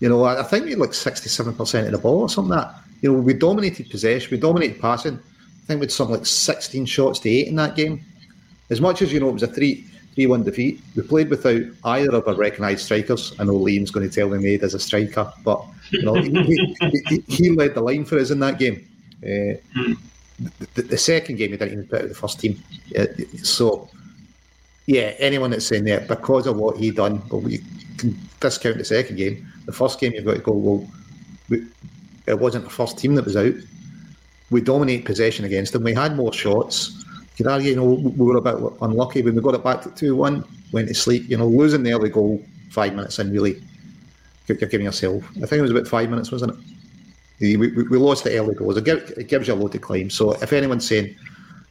[0.00, 2.66] You know, I, I think we had like 67% of the ball or something like
[2.66, 2.74] that.
[3.00, 5.14] You know, we dominated possession, we dominated passing.
[5.14, 8.04] I think we had something like 16 shots to 8 in that game.
[8.72, 11.62] As much as, you know, it was a 3 3 1 defeat, we played without
[11.84, 13.34] either of our recognised strikers.
[13.38, 16.76] I know Liam's going to tell me Maeda as a striker, but, you know, he,
[17.08, 18.86] he, he led the line for us in that game.
[19.22, 19.60] Uh,
[20.74, 22.62] the, the, second game, he didn't even put out the first team.
[22.98, 23.06] Uh,
[23.42, 23.90] so,
[24.86, 27.60] yeah, anyone that's saying that because of what he done, well, we
[27.98, 29.46] can discount the second game.
[29.66, 30.90] The first game, you've got to go, well,
[31.50, 31.66] we,
[32.26, 33.54] it wasn't the first team that was out.
[34.50, 35.84] We dominate possession against them.
[35.84, 37.01] We had more shots.
[37.36, 39.90] Could argue, you know, we were a bit unlucky when we got it back to
[39.90, 41.28] 2 1, went to sleep.
[41.28, 43.62] You know, losing the early goal five minutes in really,
[44.46, 46.58] you're giving yourself, I think it was about five minutes, wasn't it?
[47.40, 48.76] We, we, we lost the early goals.
[48.76, 50.10] It, give, it gives you a load to climb.
[50.10, 51.16] So if anyone's saying,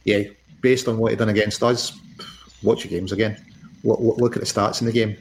[0.04, 0.22] yeah,
[0.60, 1.98] based on what he done against us,
[2.62, 3.42] watch your games again.
[3.84, 5.16] Look, look at the stats in the game.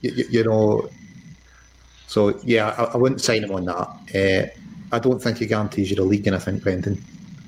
[0.00, 0.88] You, you, you know,
[2.06, 3.88] so yeah, I, I, wouldn't sign him on that.
[4.14, 7.02] Uh, I don't think he guarantees you the league, and I think Brendan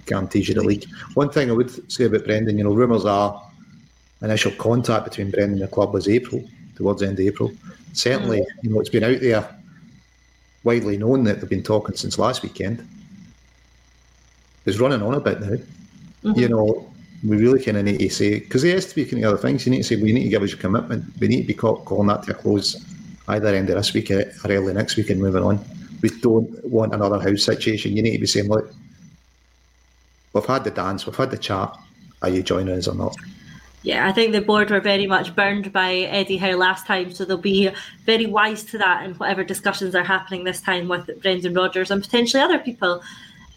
[0.07, 0.87] guarantees you the league.
[1.15, 3.43] One thing I would say about Brendan, you know, rumours are
[4.23, 6.43] initial contact between Brendan and the club was April,
[6.77, 7.53] towards the end of April.
[7.93, 8.47] Certainly, mm.
[8.63, 9.49] you know, it's been out there
[10.65, 12.87] widely known that they've been talking since last weekend.
[14.67, 15.57] It's running on a bit now.
[16.25, 16.39] Mm-hmm.
[16.39, 16.91] You know,
[17.23, 19.67] we really kind of need to say because he speaking to other things.
[19.67, 21.05] You need to say we need to give us your commitment.
[21.21, 22.83] We need to be calling that to a close
[23.29, 25.65] either end of this week or early next week and moving on.
[26.03, 27.97] We don't want another house situation.
[27.97, 28.73] You need to be saying, look,
[30.35, 31.77] we've had the dance, we've had the chat.
[32.23, 33.17] Are you joining us or not?
[33.83, 37.25] Yeah, I think the board were very much burned by Eddie Howe last time, so
[37.25, 37.71] they'll be
[38.07, 42.03] very wise to that in whatever discussions are happening this time with Brendan Rodgers and
[42.03, 43.03] potentially other people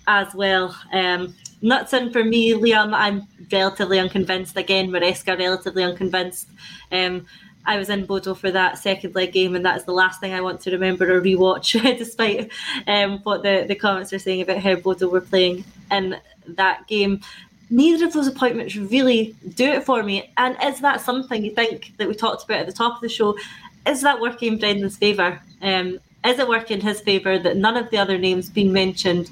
[0.05, 0.77] as well.
[0.91, 4.57] Um, Knutsen for me, Liam, I'm relatively unconvinced.
[4.57, 6.49] Again, Maresca, relatively unconvinced.
[6.91, 7.25] Um,
[7.65, 10.41] I was in Bodo for that second leg game, and that's the last thing I
[10.41, 12.51] want to remember or rewatch, despite
[12.85, 16.17] um, what the, the comments are saying about how Bodo were playing in
[16.47, 17.21] that game
[17.69, 20.31] neither of those appointments really do it for me.
[20.37, 23.09] And is that something you think that we talked about at the top of the
[23.09, 23.37] show?
[23.85, 25.41] Is that working in Brendan's favour?
[25.61, 29.29] Um, is it working in his favour that none of the other names being mentioned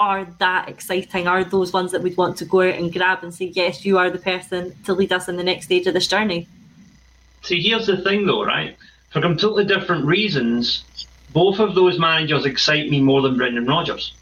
[0.00, 1.26] are that exciting?
[1.26, 3.98] Are those ones that we'd want to go out and grab and say, yes, you
[3.98, 6.46] are the person to lead us in the next stage of this journey?
[7.42, 8.76] See, here's the thing though, right?
[9.10, 10.84] For completely different reasons,
[11.32, 14.12] both of those managers excite me more than Brendan Rodgers.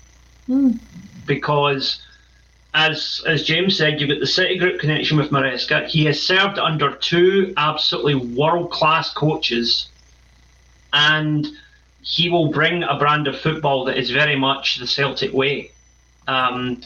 [0.49, 0.79] Mm.
[1.27, 2.01] Because
[2.77, 5.87] as as James said, you've got the City Group connection with Maresca.
[5.87, 9.89] He has served under two absolutely world class coaches,
[10.93, 11.47] and
[12.03, 15.73] he will bring a brand of football that is very much the Celtic way.
[16.29, 16.83] Um,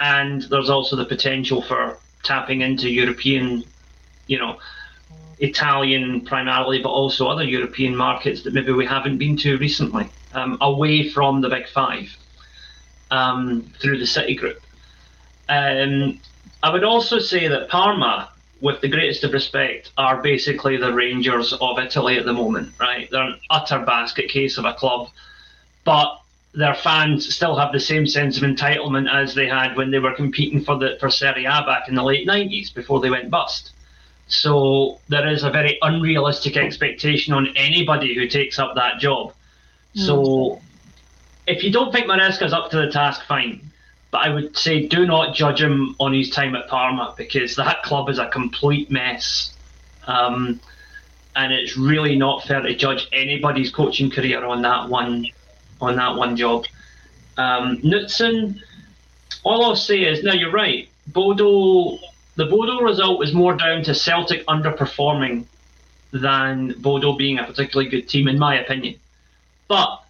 [0.00, 3.62] and there's also the potential for tapping into European,
[4.26, 4.58] you know,
[5.38, 10.56] Italian primarily, but also other European markets that maybe we haven't been to recently, um,
[10.62, 12.16] away from the Big Five
[13.14, 14.60] um, through the City Group.
[15.48, 16.20] Um,
[16.62, 21.52] I would also say that Parma, with the greatest of respect, are basically the Rangers
[21.52, 23.08] of Italy at the moment, right?
[23.10, 25.10] They're an utter basket case of a club,
[25.84, 26.20] but
[26.54, 30.14] their fans still have the same sense of entitlement as they had when they were
[30.14, 33.72] competing for the for Serie A back in the late 90s before they went bust.
[34.28, 39.34] So there is a very unrealistic expectation on anybody who takes up that job.
[39.94, 40.06] Mm.
[40.06, 40.60] So
[41.46, 43.60] if you don't think Maresca's up to the task, fine.
[44.10, 47.82] But I would say do not judge him on his time at Parma because that
[47.82, 49.52] club is a complete mess.
[50.06, 50.60] Um,
[51.36, 55.26] and it's really not fair to judge anybody's coaching career on that one
[55.80, 56.64] on that one job.
[57.36, 58.60] Um, Knutsen,
[59.42, 60.88] all I'll say is, now you're right.
[61.08, 61.98] Bodo,
[62.36, 65.46] the Bodo result was more down to Celtic underperforming
[66.12, 69.00] than Bodo being a particularly good team, in my opinion.
[69.66, 70.03] But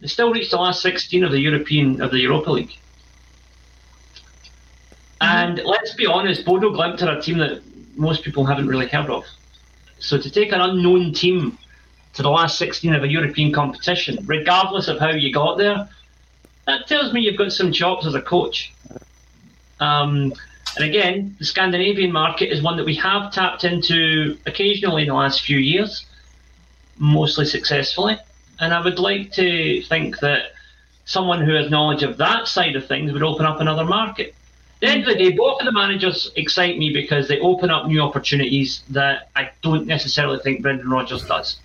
[0.00, 2.76] they still reached the last 16 of the European of the Europa League.
[5.20, 7.62] And let's be honest, Bodo Glimt are a team that
[7.96, 9.24] most people haven't really heard of.
[9.98, 11.58] So to take an unknown team
[12.14, 15.88] to the last 16 of a European competition, regardless of how you got there,
[16.66, 18.72] that tells me you've got some chops as a coach.
[19.80, 20.32] Um,
[20.76, 25.14] and again, the Scandinavian market is one that we have tapped into occasionally in the
[25.14, 26.06] last few years,
[26.98, 28.18] mostly successfully.
[28.60, 30.52] And I would like to think that
[31.04, 34.28] someone who has knowledge of that side of things would open up another market.
[34.28, 37.70] At the end of the day, both of the managers excite me because they open
[37.70, 41.58] up new opportunities that I don't necessarily think Brendan Rodgers does.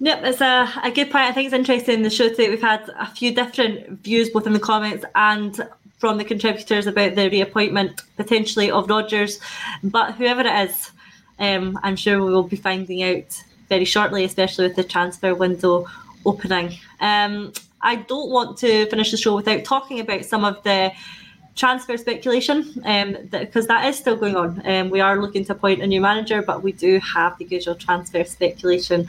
[0.00, 1.24] Yep, it's a, a good point.
[1.24, 2.50] I think it's interesting in the show today.
[2.50, 5.68] We've had a few different views, both in the comments and
[5.98, 9.38] from the contributors, about the reappointment potentially of Rodgers.
[9.84, 10.90] But whoever it is,
[11.38, 15.86] um, I'm sure we will be finding out very shortly, especially with the transfer window
[16.26, 16.68] opening.
[17.00, 20.92] Um, I don't want to finish the show without talking about some of the
[21.54, 22.56] transfer speculation
[23.30, 24.50] because um, that is still going on.
[24.66, 27.74] Um, we are looking to appoint a new manager, but we do have the usual
[27.74, 29.08] transfer speculation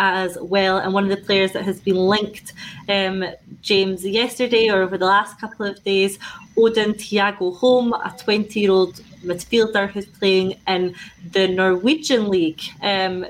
[0.00, 0.78] as well.
[0.78, 2.54] And one of the players that has been linked,
[2.88, 3.24] um,
[3.60, 6.18] James, yesterday or over the last couple of days,
[6.56, 8.94] Odin Thiago Holm, a 20 year old
[9.24, 10.96] midfielder who's playing in
[11.30, 12.62] the Norwegian League.
[12.82, 13.26] Um,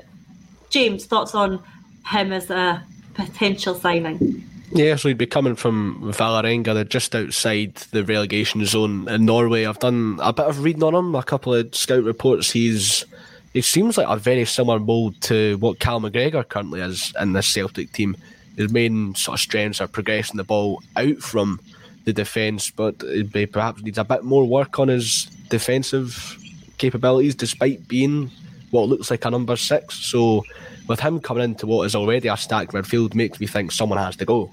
[0.73, 1.63] James, thoughts on
[2.07, 4.43] him as a potential signing?
[4.71, 9.65] Yeah, so he'd be coming from Vålerenga, they're just outside the relegation zone in Norway.
[9.65, 12.49] I've done a bit of reading on him, a couple of scout reports.
[12.49, 13.05] He's
[13.53, 17.53] he seems like a very similar mould to what Cal McGregor currently is in this
[17.53, 18.17] Celtic team.
[18.57, 21.59] His main sort of strengths are progressing the ball out from
[22.05, 26.35] the defence, but he perhaps needs a bit more work on his defensive
[26.79, 28.31] capabilities, despite being
[28.73, 29.95] what looks like a number six.
[29.95, 30.43] So,
[30.87, 34.15] with him coming into what is already a stacked midfield, makes me think someone has
[34.17, 34.51] to go.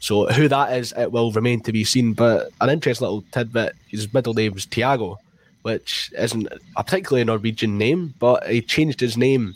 [0.00, 2.12] So, who that is, it will remain to be seen.
[2.12, 5.18] But an interesting little tidbit: his middle name is Thiago
[5.62, 9.54] which isn't a particularly Norwegian name, but he changed his name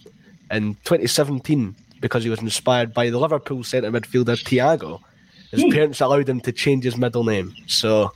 [0.50, 5.00] in 2017 because he was inspired by the Liverpool centre midfielder Thiago.
[5.50, 5.72] His mm.
[5.72, 7.54] parents allowed him to change his middle name.
[7.66, 8.12] So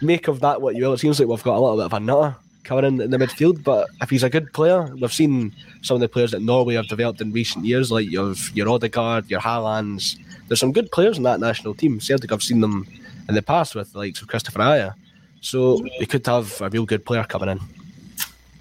[0.00, 0.94] make of that what you will.
[0.94, 3.18] It seems like we've got a little bit of a nutter coming in in the
[3.18, 6.74] midfield, but if he's a good player, we've seen some of the players that Norway
[6.74, 10.18] have developed in recent years, like your, your Odegaard, your Haalands.
[10.48, 12.00] There's some good players in that national team.
[12.00, 12.86] Celtic, I've seen them
[13.28, 14.94] in the past with the likes of Kristoffer Ajer.
[15.40, 17.60] So we could have a real good player coming in.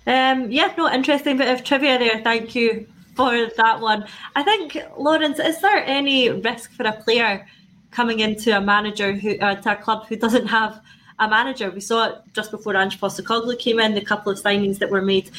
[0.07, 2.21] Um, yeah, no, interesting bit of trivia there.
[2.23, 4.05] Thank you for that one.
[4.35, 7.47] I think, Lawrence, is there any risk for a player
[7.91, 10.81] coming into a manager who uh, to a club who doesn't have
[11.22, 11.72] a manager?
[11.72, 13.93] We saw it just before Ange Postecoglou came in.
[13.93, 15.32] The couple of signings that were made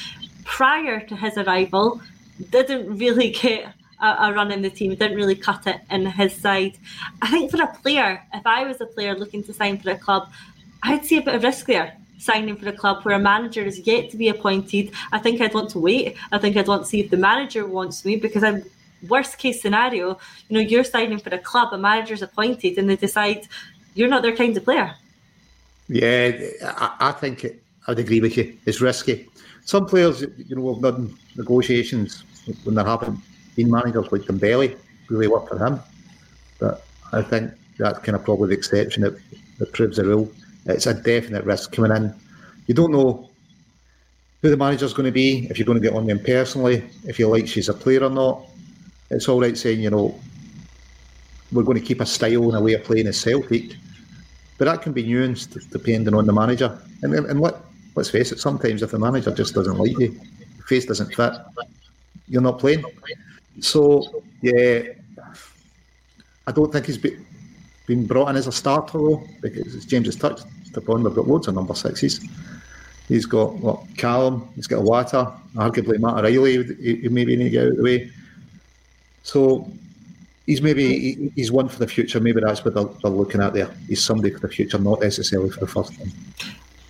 [0.44, 2.00] prior to his arrival
[2.50, 4.94] didn't really get a, a run in the team.
[4.94, 6.78] Didn't really cut it in his side.
[7.20, 9.98] I think for a player, if I was a player looking to sign for a
[9.98, 10.30] club,
[10.82, 13.80] I'd see a bit of risk there signing for a club where a manager is
[13.80, 14.92] yet to be appointed.
[15.10, 16.16] I think I'd want to wait.
[16.30, 18.62] I think I'd want to see if the manager wants me because I'm
[19.08, 20.18] worst case scenario,
[20.48, 23.48] you know, you're signing for a club, a manager's appointed, and they decide
[23.94, 24.94] you're not their kind of player.
[25.88, 26.32] Yeah,
[26.64, 28.56] I, I think it, I'd agree with you.
[28.66, 29.28] It's risky.
[29.64, 32.24] Some players, you know, have done negotiations
[32.64, 33.20] when they're having
[33.56, 34.76] been managers like Dembele,
[35.08, 35.80] really work for him.
[36.58, 39.16] But I think that's kind of probably the exception that,
[39.58, 40.32] that proves the rule
[40.66, 42.14] it's a definite risk coming in.
[42.66, 43.28] You don't know
[44.40, 47.18] who the manager's going to be, if you're going to get on them personally, if
[47.18, 48.44] you like she's a player or not.
[49.10, 50.18] It's all right saying, you know,
[51.52, 53.76] we're going to keep a style and a way of playing as Celtic,
[54.62, 56.78] but that can be nuanced depending on the manager.
[57.02, 57.56] And, and let,
[57.96, 60.10] let's face it, sometimes if the manager just doesn't like you,
[60.56, 61.32] the face doesn't fit,
[62.28, 62.84] you're not playing.
[63.58, 64.82] So, yeah,
[66.46, 67.26] I don't think he's been
[67.88, 70.46] been brought in as a starter though, because as James has touched
[70.76, 72.24] upon, we've got loads of number sixes.
[73.08, 77.50] He's got what Callum, he's got Iwata, arguably Matt O'Riley, he, he maybe need to
[77.50, 78.12] get out of the way.
[79.24, 79.72] So
[80.46, 82.20] he's maybe he, he's one for the future.
[82.20, 83.70] Maybe that's what they're, they're, looking at there.
[83.88, 86.12] He's somebody for the future, not necessarily for the first time.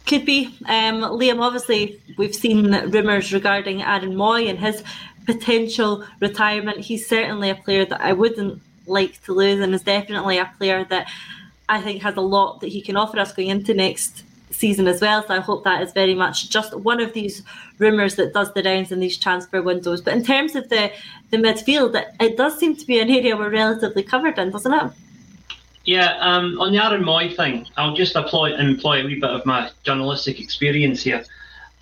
[0.06, 0.46] Could be.
[0.66, 4.82] Um, Liam, obviously, we've seen rumours regarding Aaron Mooy and his
[5.26, 6.80] potential retirement.
[6.80, 10.84] He's certainly a player that I wouldn't like to lose and is definitely a player
[10.84, 11.08] that
[11.68, 15.00] I think has a lot that he can offer us going into next season as
[15.00, 15.26] well.
[15.26, 17.42] So I hope that is very much just one of these
[17.78, 20.00] rumours that does the rounds in these transfer windows.
[20.00, 20.92] But in terms of the
[21.30, 24.92] the midfield, it, does seem to be an area we're relatively covered in, doesn't it?
[25.84, 29.44] Yeah, um, on the Aaron Mooy thing, I'll just employ, employ a wee bit of
[29.44, 31.24] my journalistic experience here.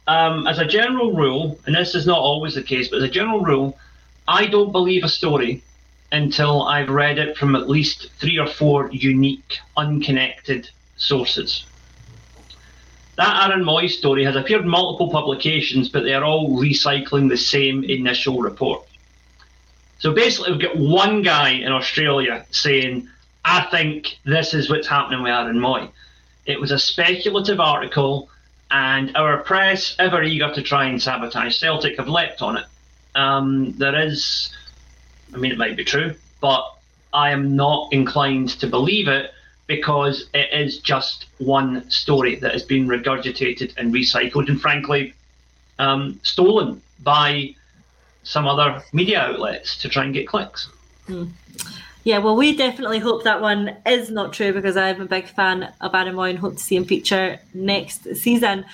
[0.07, 3.09] Um, as a general rule, and this is not always the case, but as a
[3.09, 3.79] general rule,
[4.27, 5.63] I don't believe a story
[6.13, 11.67] until I've read it from at least three or four unique, unconnected sources.
[13.21, 17.85] That Aaron Mooy story has appeared in multiple publications, but they're all recycling the same
[17.85, 18.87] initial report.
[19.99, 23.11] So basically, we've got one guy in Australia saying,
[23.45, 25.91] I think this is what's happening with Aaron Mooy.
[26.47, 28.31] It was a speculative article,
[28.71, 32.65] and our press, ever eager to try and sabotage Celtic, have leapt on it.
[33.15, 34.49] Um, there is,
[35.35, 36.65] I mean, it might be true, but
[37.13, 39.35] I am not inclined to believe it
[39.71, 45.15] because it is just one story that has been regurgitated and recycled, and frankly,
[45.79, 47.55] um, stolen by
[48.25, 50.69] some other media outlets to try and get clicks.
[51.07, 51.27] Hmm.
[52.03, 55.73] Yeah, well, we definitely hope that one is not true because I'm a big fan
[55.81, 58.65] of Aaron Mooy and hope to see him feature next season.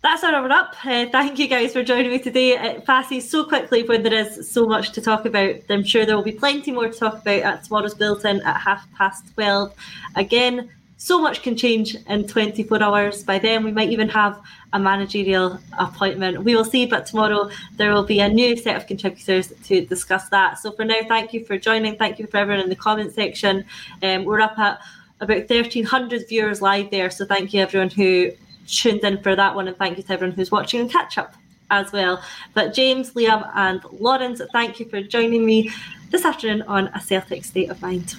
[0.00, 0.86] That's our wrap up.
[0.86, 2.50] Uh, thank you guys for joining me today.
[2.52, 5.56] It passes so quickly when there is so much to talk about.
[5.68, 8.86] I'm sure there will be plenty more to talk about at tomorrow's bulletin at half
[8.94, 9.74] past 12.
[10.14, 13.24] Again, so much can change in 24 hours.
[13.24, 14.40] By then, we might even have
[14.72, 16.44] a managerial appointment.
[16.44, 20.28] We will see, but tomorrow there will be a new set of contributors to discuss
[20.28, 20.60] that.
[20.60, 21.96] So for now, thank you for joining.
[21.96, 23.64] Thank you for everyone in the comment section.
[24.04, 24.78] Um, we're up at
[25.20, 27.10] about 1,300 viewers live there.
[27.10, 28.30] So thank you everyone who
[28.68, 31.34] tuned in for that one, and thank you to everyone who's watching and catch up
[31.70, 32.22] as well.
[32.54, 35.70] But James, Liam, and Lawrence, thank you for joining me
[36.10, 38.16] this afternoon on A Celtic State of Mind.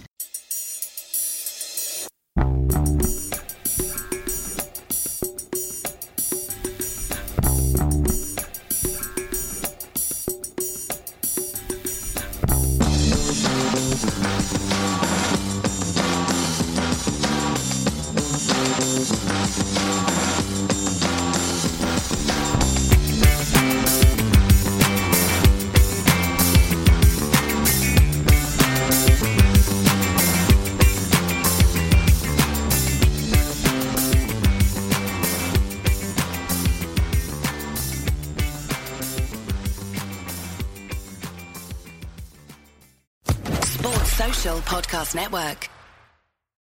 [44.89, 45.78] Podcast Network.